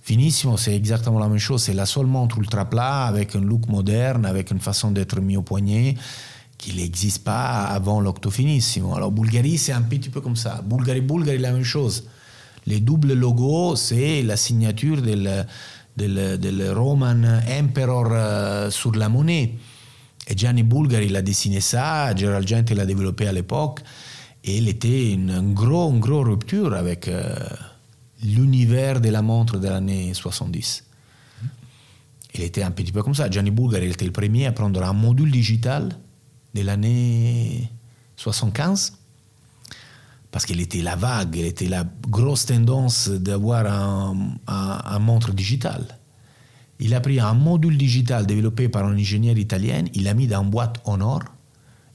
[0.00, 1.64] Finissimo, c'est exactement la même chose.
[1.64, 5.36] C'est la seule montre ultra plat avec un look moderne, avec une façon d'être mis
[5.36, 5.96] au poignet
[6.58, 8.94] qui n'existe pas avant l'octofinissimo.
[8.94, 10.60] Alors Bulgari, c'est un petit peu comme ça.
[10.62, 12.04] Bulgari, Bulgari, la même chose.
[12.66, 15.46] Les doubles logos, c'est la signature del,
[15.96, 19.54] del, del Roman Emperor euh, sur la monnaie.
[20.26, 23.80] Et Gianni Bulgari, il a dessiné ça, Gerald Gente l'a développé à l'époque,
[24.44, 27.08] et il était une, une grosse grosse rupture avec...
[27.08, 27.34] euh,
[28.22, 30.84] l'univers de la montre de l'année 70.
[32.34, 33.30] Il était un petit peu comme ça.
[33.30, 35.88] Gianni Bulgari était le premier à prendre un module digital
[36.60, 37.70] de l'année
[38.16, 38.94] 75
[40.30, 45.32] parce qu'elle était la vague, elle était la grosse tendance d'avoir un, un, un, montre
[45.32, 45.98] digital.
[46.80, 50.42] Il a pris un module digital développé par un ingénieur italien, il l'a mis dans
[50.42, 51.22] une boîte en or,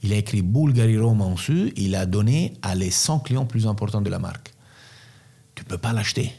[0.02, 3.66] il a écrit Bulgari Roma en dessus, il l'a donné à les 100 clients plus
[3.66, 4.52] importants de la marque.
[5.54, 6.32] Tu ne peux pas l'acheter.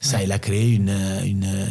[0.00, 0.24] Ça, ouais.
[0.24, 0.90] il a créé une,
[1.24, 1.66] une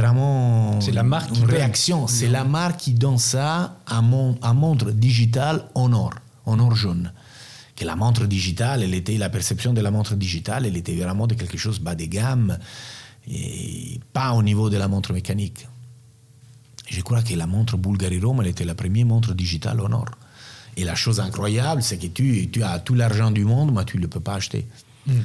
[0.00, 2.06] vraiment c'est la marque une réaction.
[2.06, 6.14] C'est la marque qui donne ça à mon, à montre digitale en or,
[6.46, 7.12] en or jaune.
[7.76, 11.26] Que la montre digitale, elle était la perception de la montre digitale, elle était vraiment
[11.26, 12.58] de quelque chose bas de gamme
[13.28, 15.66] et pas au niveau de la montre mécanique.
[16.88, 20.10] Je crois que la montre Bulgari Rome, elle était la première montre digitale en or.
[20.76, 23.96] Et la chose incroyable, c'est que tu, tu as tout l'argent du monde, mais tu
[23.96, 24.66] ne le peux pas acheter.
[25.06, 25.20] Mm.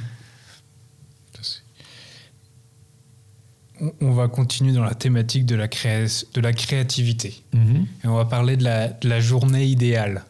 [4.00, 7.42] On va continuer dans la thématique de la, créa de la créativité.
[7.54, 7.84] -hmm.
[8.04, 10.24] Et on va parler de la, de la journée idéale.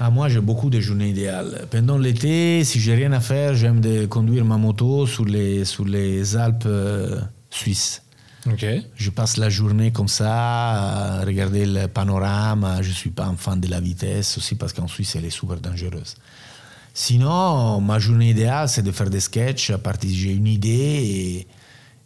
[0.00, 1.66] Ah, moi, j'ai beaucoup de journées idéales.
[1.70, 5.84] Pendant l'été, si j'ai rien à faire, j'aime de conduire ma moto sur les, sur
[5.84, 7.20] les Alpes euh,
[7.50, 8.02] suisses.
[8.50, 8.82] Okay.
[8.96, 12.82] Je passe la journée comme ça, à regarder le panorama.
[12.82, 15.30] Je ne suis pas un fan de la vitesse aussi parce qu'en Suisse, elle est
[15.30, 16.16] super dangereuse.
[16.94, 21.46] Sinon, ma journée idéale, c'est de faire des sketchs à partir j'ai une idée et,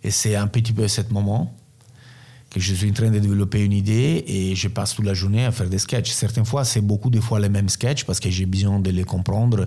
[0.02, 1.54] et c'est un petit peu ce moment
[2.50, 5.44] que je suis en train de développer une idée et je passe toute la journée
[5.44, 6.10] à faire des sketchs.
[6.12, 9.04] Certaines fois, c'est beaucoup de fois les mêmes sketchs parce que j'ai besoin de les
[9.04, 9.66] comprendre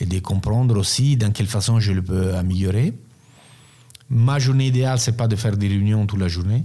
[0.00, 2.92] et de comprendre aussi dans quelle façon je le peux améliorer.
[4.10, 6.64] Ma journée idéale, c'est pas de faire des réunions toute la journée.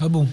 [0.00, 0.28] Ah bon?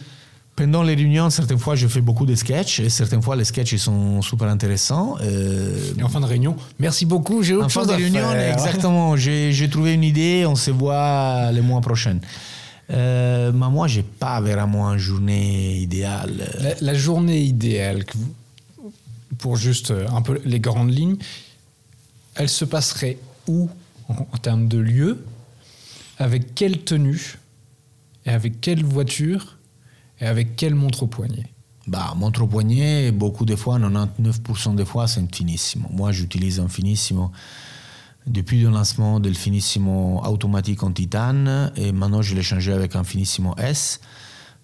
[0.56, 3.74] Pendant les réunions, certaines fois, je fais beaucoup de sketchs et certaines fois, les sketchs
[3.74, 5.18] ils sont super intéressants.
[5.22, 5.94] Euh...
[5.98, 8.30] Et en fin de réunion, merci beaucoup, j'ai autre en chose fin de à réunion,
[8.30, 8.54] faire.
[8.54, 9.16] exactement.
[9.18, 12.20] J'ai trouvé une idée, on se voit les mois prochains.
[12.92, 16.48] Euh, mais moi, j'ai pas vraiment une journée idéale.
[16.62, 18.34] La, la journée idéale, que vous,
[19.40, 21.18] pour juste un peu les grandes lignes,
[22.36, 23.70] elle se passerait où
[24.08, 25.26] en, en termes de lieu
[26.18, 27.40] avec quelle tenue
[28.26, 29.58] et avec quelle voiture
[30.20, 31.46] et avec quelle montre au poignet
[31.88, 35.88] bah, montre au poignet, beaucoup de fois, 99% des fois, c'est un finissimo.
[35.92, 37.32] Moi, j'utilise un finissimo
[38.26, 43.04] depuis le lancement du finissimo automatique en titane et maintenant je l'ai changé avec un
[43.04, 44.00] finissimo S.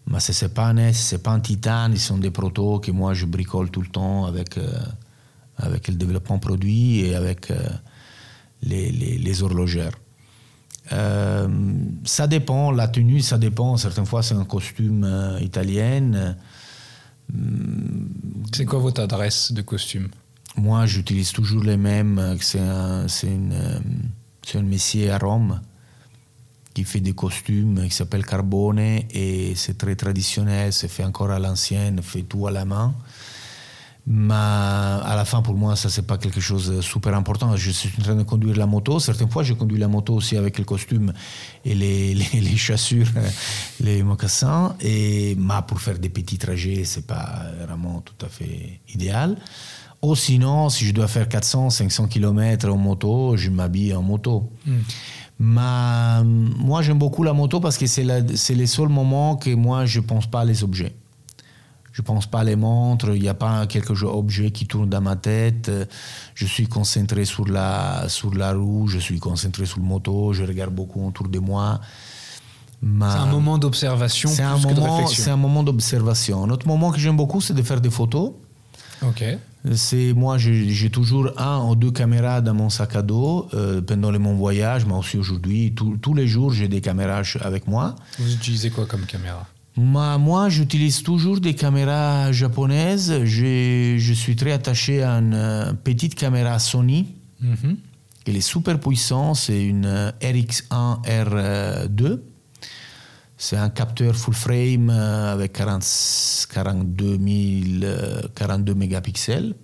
[0.07, 2.79] Mais ce n'est pas un S, ce n'est pas un titane, ils sont des protos
[2.79, 4.67] que moi je bricole tout le temps avec, euh,
[5.57, 7.59] avec le développement produit et avec euh,
[8.63, 9.93] les, les, les horlogères.
[10.91, 11.47] Euh,
[12.03, 13.77] ça dépend, la tenue, ça dépend.
[13.77, 16.35] Certaines fois, c'est un costume euh, italien.
[18.53, 20.09] C'est quoi votre adresse de costume?
[20.57, 22.37] Moi, j'utilise toujours les mêmes.
[22.41, 23.81] C'est un, une,
[24.53, 25.61] un messier à Rome
[26.73, 31.39] qui fait des costumes qui s'appelle Carbone et c'est très traditionnel, c'est fait encore à
[31.39, 32.93] l'ancienne, fait tout à la main.
[34.07, 37.55] Mais à la fin, pour moi, ça, c'est pas quelque chose de super important.
[37.55, 38.99] Je suis en train de conduire la moto.
[38.99, 41.13] Certaines fois, je conduis la moto aussi avec le costume
[41.63, 43.07] et les, les, les chaussures,
[43.79, 44.75] les mocassins.
[44.81, 49.37] Et, mais pour faire des petits trajets, c'est pas vraiment tout à fait idéal.
[50.01, 54.51] Ou sinon, si je dois faire 400, 500 km en moto, je m'habille en moto.
[54.65, 54.71] Mm.
[55.43, 59.99] Mais moi, j'aime beaucoup la moto parce que c'est le seul moment que moi, je
[59.99, 60.95] pense pas les objets.
[61.91, 65.15] Je pense pas les montres, il n'y a pas quelques objets qui tournent dans ma
[65.15, 65.69] tête.
[66.35, 70.43] Je suis concentré sur la, sur la roue, je suis concentré sur le moto, je
[70.43, 71.81] regarde beaucoup autour de moi.
[72.81, 73.11] Ma...
[73.11, 76.43] C'est un moment d'observation C'est un, moment, un moment d'observation.
[76.43, 78.31] Un autre moment que j'aime beaucoup, c'est de faire des photos.
[79.03, 79.23] Ok.
[79.75, 84.11] C'est moi, j'ai toujours un ou deux caméras dans mon sac à dos euh, pendant
[84.17, 85.75] mon voyage, mais aussi aujourd'hui.
[85.75, 87.95] Tous les jours, j'ai des caméras avec moi.
[88.17, 89.45] Vous utilisez quoi comme caméra?
[89.77, 93.23] Moi, moi j'utilise toujours des caméras japonaises.
[93.23, 97.07] Je, je, suis très attaché à une euh, petite caméra Sony.
[97.39, 97.75] Mm -hmm.
[98.25, 99.37] Elle est super puissante.
[99.37, 102.19] C'est une RX1R2.
[103.37, 105.83] C'est un capteur full frame avec 40,
[106.53, 107.17] 42,
[107.79, 107.91] 000,
[108.35, 109.55] 42 mégapixels.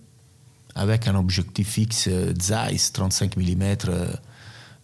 [0.73, 2.09] Avec un objectif fixe
[2.41, 3.63] Zeiss 35 mm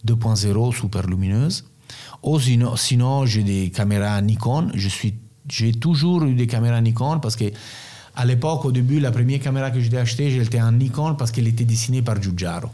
[0.06, 1.64] 2.0 super lumineuse.
[2.24, 4.70] Ou sinon, sinon j'ai des caméras Nikon.
[4.74, 5.14] Je suis,
[5.48, 7.44] j'ai toujours eu des caméras Nikon parce que
[8.16, 11.48] à l'époque, au début, la première caméra que j'ai achetée, j'étais en Nikon parce qu'elle
[11.48, 12.68] était dessinée par Giugiaro.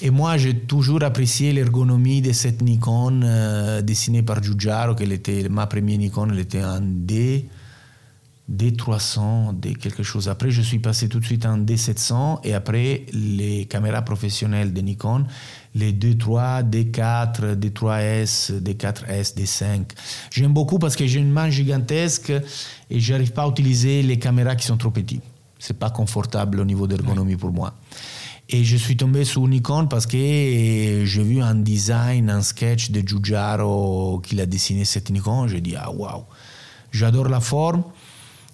[0.00, 5.48] Et moi, j'ai toujours apprécié l'ergonomie de cette Nikon euh, dessinée par Giugiaro, qu'elle était
[5.48, 7.48] ma première Nikon, elle était en D,
[8.50, 10.28] D300, D quelque chose.
[10.28, 14.80] Après, je suis passé tout de suite en D700 et après, les caméras professionnelles de
[14.80, 15.24] Nikon,
[15.74, 19.82] les D3, D4, D3S, D4S, D5.
[20.30, 22.30] J'aime beaucoup parce que j'ai une main gigantesque
[22.90, 25.22] et j'arrive pas à utiliser les caméras qui sont trop petites.
[25.58, 27.74] C'est pas confortable au niveau d'ergonomie pour moi.
[28.48, 33.00] Et je suis tombé sur Nikon parce que j'ai vu un design, un sketch de
[33.00, 35.46] Giugiaro qu'il a dessiné cette Nikon.
[35.46, 36.24] J'ai dit, ah waouh,
[36.90, 37.84] j'adore la forme.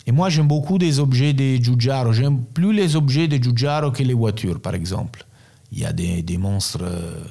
[0.07, 2.13] Et moi, j'aime beaucoup des objets de Giugiaro.
[2.13, 5.27] J'aime plus les objets de Giugiaro que les voitures, par exemple.
[5.73, 7.25] Il y a des, des monstres euh,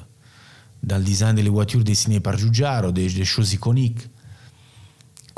[0.82, 4.08] dans le design des voitures dessinées par Giugiaro, des, des choses iconiques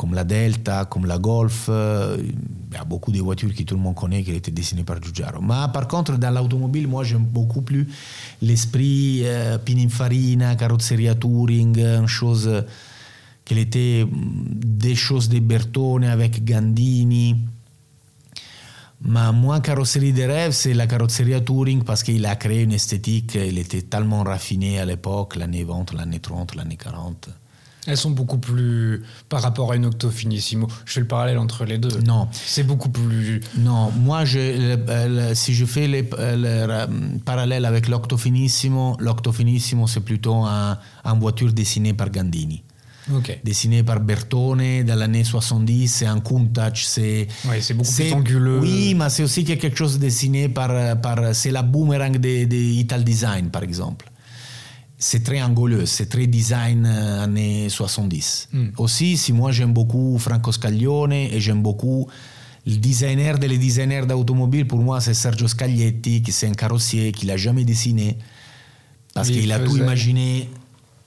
[0.00, 1.66] comme la Delta, comme la Golf.
[1.68, 4.82] Euh, il y a beaucoup de voitures que tout le monde connaît qui étaient dessinées
[4.82, 5.42] par Giugiaro.
[5.42, 7.86] Mais par contre, dans l'automobile, moi, j'aime beaucoup plus
[8.40, 12.50] l'esprit euh, Pininfarina, carrozzeria Touring, une chose
[13.44, 17.36] qu'elle était des choses de Bertone avec Gandini.
[19.02, 23.34] Mais moi, carrosserie de rêve, c'est la carrozzeria Touring parce qu'il a créé une esthétique,
[23.34, 27.30] il était tellement raffiné à l'époque, l'année 20, l'année 30, l'année 40.
[27.86, 30.68] Elles sont beaucoup plus par rapport à une Octo Finissimo.
[30.84, 32.00] Je fais le parallèle entre les deux.
[32.00, 32.28] Non.
[32.30, 33.40] C'est beaucoup plus.
[33.56, 40.44] Non, moi, je, si je fais le parallèle avec l'Octo Finissimo, l'Octo Finissimo, c'est plutôt
[40.44, 42.62] une un voiture dessinée par Gandini.
[43.12, 43.40] Okay.
[43.42, 48.60] dessiné par Bertone dans l'année 70, c'est un Countach, c'est ouais, c'est beaucoup plus anguleux.
[48.60, 53.04] Oui, mais c'est aussi quelque chose dessiné par, par c'est la boomerang de, de Ital
[53.04, 54.10] Design par exemple
[55.00, 58.48] c'est très angoleux, c'est très design euh, années 70.
[58.52, 58.66] Mm.
[58.76, 62.06] Aussi, si moi j'aime beaucoup Franco Scaglione et j'aime beaucoup
[62.66, 67.24] le designer des designers d'automobile, pour moi c'est Sergio Scaglietti, qui c'est un carrossier, qui
[67.24, 68.18] l'a jamais dessiné,
[69.14, 70.50] parce qu'il a tout imaginé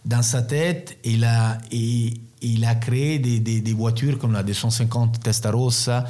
[0.06, 5.22] dans sa tête, il a, il a créé des, des, des, voitures comme la 250
[5.22, 6.06] Testarossa,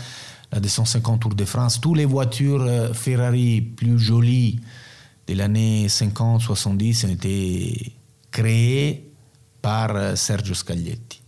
[0.52, 4.60] la 250 Tour de France, toutes les voitures euh, Ferrari plus jolies
[5.28, 7.94] de l'année 50-70 ont été
[8.32, 9.12] créés
[9.62, 11.22] par euh, Sergio Scaglietti.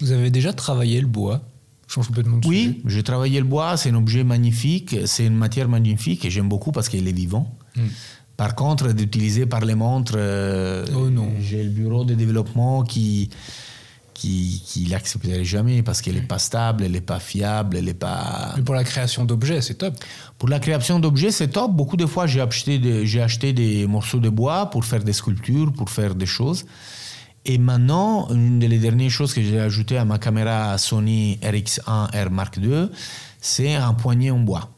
[0.00, 1.42] Vous avez déjà travaillé le bois?
[1.86, 5.68] Change complètement de Oui, j'ai travaillé le bois, c'est un objet magnifique, c'est une matière
[5.68, 7.52] magnifique et j'aime beaucoup parce qu'il est vivant.
[7.74, 7.88] Hmm.
[8.40, 11.10] Par contre, d'utiliser par les montres, euh, oh
[11.42, 13.28] j'ai le bureau de développement qui,
[14.14, 17.92] qui, qui l'accepterait jamais parce qu'elle n'est pas stable, elle n'est pas fiable, elle n'est
[17.92, 18.54] pas.
[18.56, 19.94] Mais pour la création d'objets, c'est top.
[20.38, 21.72] Pour la création d'objets, c'est top.
[21.72, 25.70] Beaucoup de fois, j'ai acheté, j'ai acheté des morceaux de bois pour faire des sculptures,
[25.74, 26.64] pour faire des choses.
[27.44, 32.30] Et maintenant, une des dernières choses que j'ai ajoutées à ma caméra Sony RX1 R
[32.30, 32.88] Mark II,
[33.38, 34.70] c'est un poignet en bois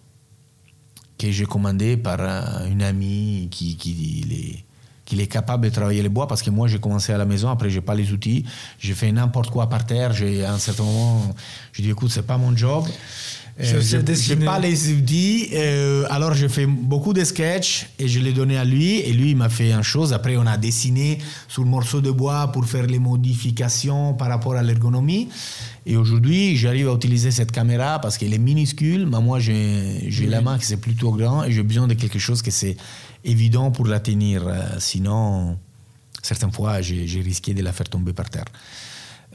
[1.26, 2.20] que j'ai commandé par
[2.66, 4.64] une amie qui, qui les
[5.04, 7.50] qu'il est capable de travailler le bois parce que moi j'ai commencé à la maison.
[7.50, 8.44] Après j'ai pas les outils.
[8.78, 10.12] J'ai fait n'importe quoi par terre.
[10.12, 11.34] J'ai à un certain moment
[11.72, 12.84] je dis écoute c'est pas mon job
[13.58, 18.18] je n'ai euh, pas les outils euh, alors j'ai fait beaucoup de sketchs et je
[18.18, 21.18] l'ai donné à lui et lui il m'a fait une chose après on a dessiné
[21.48, 25.28] sur le morceau de bois pour faire les modifications par rapport à l'ergonomie
[25.84, 30.40] et aujourd'hui j'arrive à utiliser cette caméra parce qu'elle est minuscule mais moi j'ai la
[30.40, 32.76] main qui c'est plutôt grand et j'ai besoin de quelque chose qui c'est
[33.24, 34.46] évident pour la tenir.
[34.46, 35.58] Euh, sinon,
[36.22, 38.44] certaines fois, j'ai risqué de la faire tomber par terre.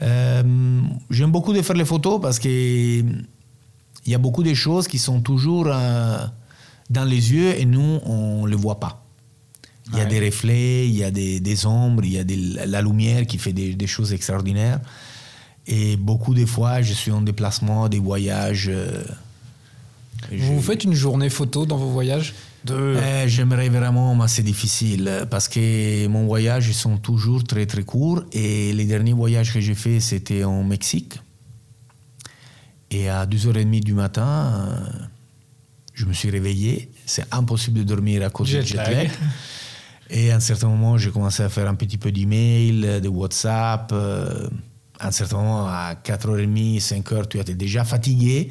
[0.00, 3.02] Euh, j'aime beaucoup de faire les photos parce que
[4.06, 6.18] il y a beaucoup de choses qui sont toujours euh,
[6.90, 9.04] dans les yeux et nous, on ne les voit pas.
[9.92, 13.26] Il y a des reflets, il y a des, ombres, il y a la lumière
[13.26, 14.80] qui fait des, choses extraordinaires.
[15.66, 18.70] Et beaucoup de fois, je suis en déplacement, des voyages.
[20.30, 22.34] Vous faites une journée photo dans vos voyages
[22.70, 27.82] eh, j'aimerais vraiment, mais c'est difficile parce que mon voyage, ils sont toujours très très
[27.82, 28.22] courts.
[28.32, 31.20] Et les derniers voyages que j'ai fait, c'était en Mexique.
[32.90, 34.80] Et à 2h30 du matin,
[35.94, 36.90] je me suis réveillé.
[37.06, 39.10] C'est impossible de dormir à cause du jet lag.
[40.10, 43.92] Et à un certain moment, j'ai commencé à faire un petit peu d'email, de WhatsApp.
[43.92, 48.48] À un certain moment, à 4h30, 5h, tu étais déjà fatigué.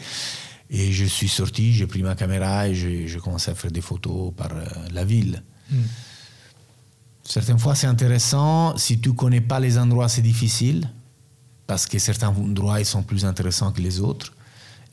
[0.69, 4.33] Et je suis sorti, j'ai pris ma caméra et j'ai commencé à faire des photos
[4.35, 5.41] par euh, la ville.
[5.71, 5.77] Mm.
[7.23, 8.77] Certaines fois, c'est intéressant.
[8.77, 10.89] Si tu connais pas les endroits, c'est difficile.
[11.67, 14.33] Parce que certains endroits, ils sont plus intéressants que les autres.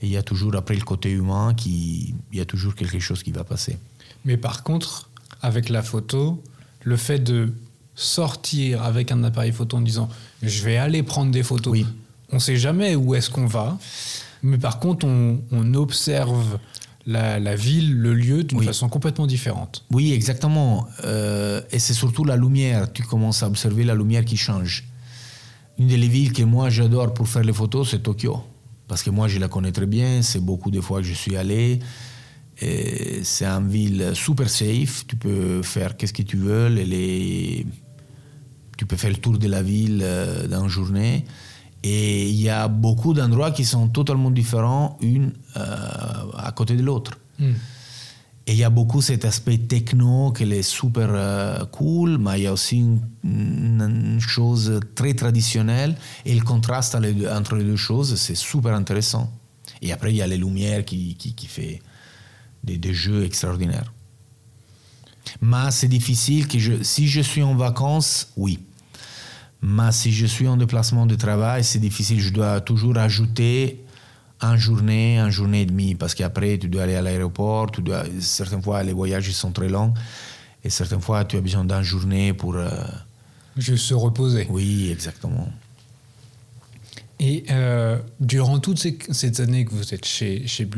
[0.02, 2.98] Et il y a toujours, après le côté humain, qui, il y a toujours quelque
[2.98, 3.78] chose qui va passer.
[4.24, 5.08] Mais par contre,
[5.40, 6.42] avec la photo,
[6.82, 7.52] le fait de
[7.94, 10.08] sortir avec un appareil photo en disant
[10.42, 11.86] je vais aller prendre des photos, oui.
[12.32, 13.78] on ne sait jamais où est-ce qu'on va.
[14.42, 16.58] Mais par contre, on, observe
[17.06, 19.84] la, ville, le lieu d'une façon complètement différente.
[19.90, 20.86] Oui, exactement.
[21.04, 22.92] Euh, et c'est surtout la lumière.
[22.92, 24.84] Tu commences à observer la lumière qui change.
[25.78, 28.42] Une des villes que moi j'adore pour faire les photos, c'est Tokyo.
[28.86, 31.36] parce que moi je la connais très bien, c'est beaucoup de fois que je suis
[31.36, 31.80] allé.
[32.60, 36.68] C'est une ville super safe, tu peux faire qu'est-ce que tu veux,
[38.76, 41.24] tu peux faire le tour de la ville euh, dans une journée.
[41.82, 45.66] Et il y a beaucoup d'endroits qui sont totalement différents, une euh,
[46.36, 47.12] à côté de l'autre.
[47.38, 47.52] Hmm.
[48.46, 52.42] Et il y a beaucoup cet aspect techno qui est super euh, cool, mais il
[52.42, 52.84] y a aussi
[53.24, 55.96] une, chose très traditionnelle.
[56.26, 59.32] Et le contraste entre les deux choses, c'est super intéressant.
[59.80, 61.80] Et après, il y a les lumières qui, qui, qui fait
[62.62, 63.92] des, jeux extraordinaires.
[65.40, 66.46] Mais c'est difficile
[66.82, 68.58] si je suis en vacances, oui.
[69.62, 72.20] Mais si je suis en déplacement de travail, c'est difficile.
[72.20, 73.83] Je dois toujours ajouter
[74.40, 78.04] en journée, en journée et demie, parce qu'après, tu dois aller à l'aéroport, tu dois,
[78.20, 79.94] certaines fois, les voyages sont très longs,
[80.62, 82.56] et certaines fois, tu as besoin d'une journée pour...
[82.56, 82.70] Euh,
[83.56, 84.46] Juste se reposer.
[84.50, 85.48] Oui, exactement.
[87.20, 90.68] Et euh, durant toutes ces, années que vous êtes chez, chez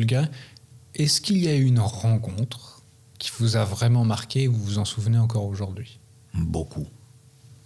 [0.94, 2.82] est-ce qu'il y a eu une rencontre
[3.18, 5.98] qui vous a vraiment marqué, vous vous en souvenez encore aujourd'hui?
[6.34, 6.86] Beaucoup.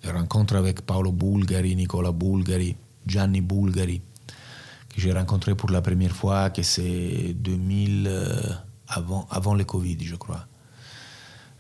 [0.03, 2.77] Les rencontres avec Paolo Bulgari, Nicola Bulgari,
[3.07, 4.01] Gianni Bulgari,
[4.95, 8.41] que j'ai rencontré pour la première fois, que c'est 2000, euh,
[8.89, 10.47] avant, avant le Covid, je crois.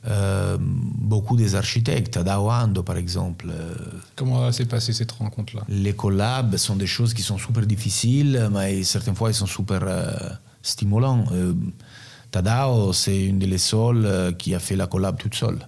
[0.06, 3.48] Euh, beaucoup des architectes, Ando par exemple.
[3.50, 3.74] Euh,
[4.16, 5.62] Comment s'est passée cette rencontre-là?
[5.68, 9.82] Les collabs sont des choses qui sont super difficiles, mais certaines fois ils sont super
[10.62, 11.26] stimulants.
[12.30, 15.58] Tadao, c'est une des seules qui a fait la collab toute seule.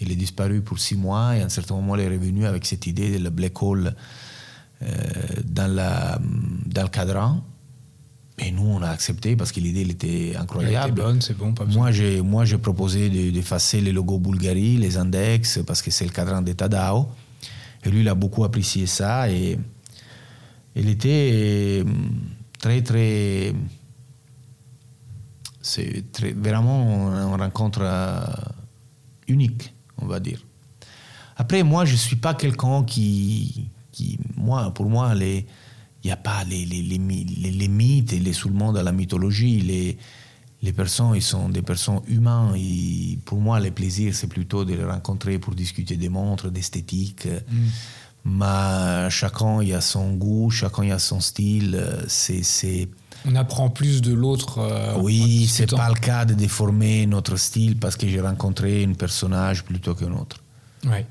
[0.00, 2.64] Il est disparu pour six mois et à un certain moment, il est revenu avec
[2.64, 3.94] cette idée de la black hole
[4.80, 4.86] euh,
[5.44, 6.20] dans, la,
[6.78, 7.42] dans le cadran.
[8.38, 11.02] Et nous, on a accepté parce que l'idée était incroyable.
[11.02, 15.58] bonne, c'est bon, pas Moi, j'ai, moi, j'ai proposé d'effacer les logos Bulgarie, les index,
[15.66, 17.08] parce que c'est le cadran de Tadao.
[17.84, 19.28] Et lui, il a beaucoup apprécié ça.
[19.28, 19.58] Et
[20.76, 21.84] il était
[22.60, 23.52] très, très.
[25.60, 26.04] C'est
[26.36, 28.20] vraiment une rencontre euh,
[29.26, 30.44] unique, on va dire.
[31.36, 33.68] Après, moi, je ne suis pas quelqu'un qui,
[34.36, 35.12] moi, pour moi,
[36.04, 39.60] il n'y a pas les, les, les, les, mythes et les soulements de la mythologie.
[39.60, 39.98] Les,
[40.62, 42.54] les personnes, ils sont des personnes humaines.
[42.56, 47.26] Et pour moi, le plaisir, c'est plutôt de les rencontrer pour discuter des montres, d'esthétique.
[47.26, 47.68] Mm.
[48.24, 51.80] Mais chacun il a son goût, chacun il a son style.
[52.08, 52.88] C'est,
[53.26, 54.58] On apprend plus de l'autre.
[54.58, 58.92] Euh, oui, c'est pas le cas de déformer notre style parce que j'ai rencontré un
[58.92, 60.38] personnage plutôt qu'un autre.
[60.84, 61.06] Ouais.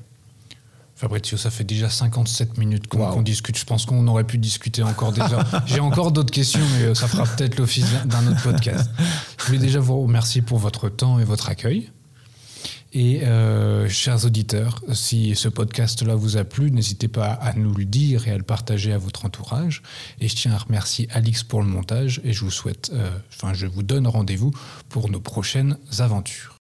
[0.98, 3.56] Fabrizio, ça fait déjà 57 minutes qu'on discute.
[3.56, 5.46] Je pense qu'on aurait pu discuter encore des heures.
[5.66, 8.90] J'ai encore d'autres questions, mais euh, ça fera peut-être l'office d'un autre podcast.
[9.38, 11.92] Je voulais déjà vous remercier pour votre temps et votre accueil.
[12.92, 17.84] Et euh, chers auditeurs, si ce podcast-là vous a plu, n'hésitez pas à nous le
[17.84, 19.82] dire et à le partager à votre entourage.
[20.20, 23.54] Et je tiens à remercier Alix pour le montage et je vous souhaite, euh, enfin,
[23.54, 24.50] je vous donne rendez-vous
[24.88, 26.57] pour nos prochaines aventures.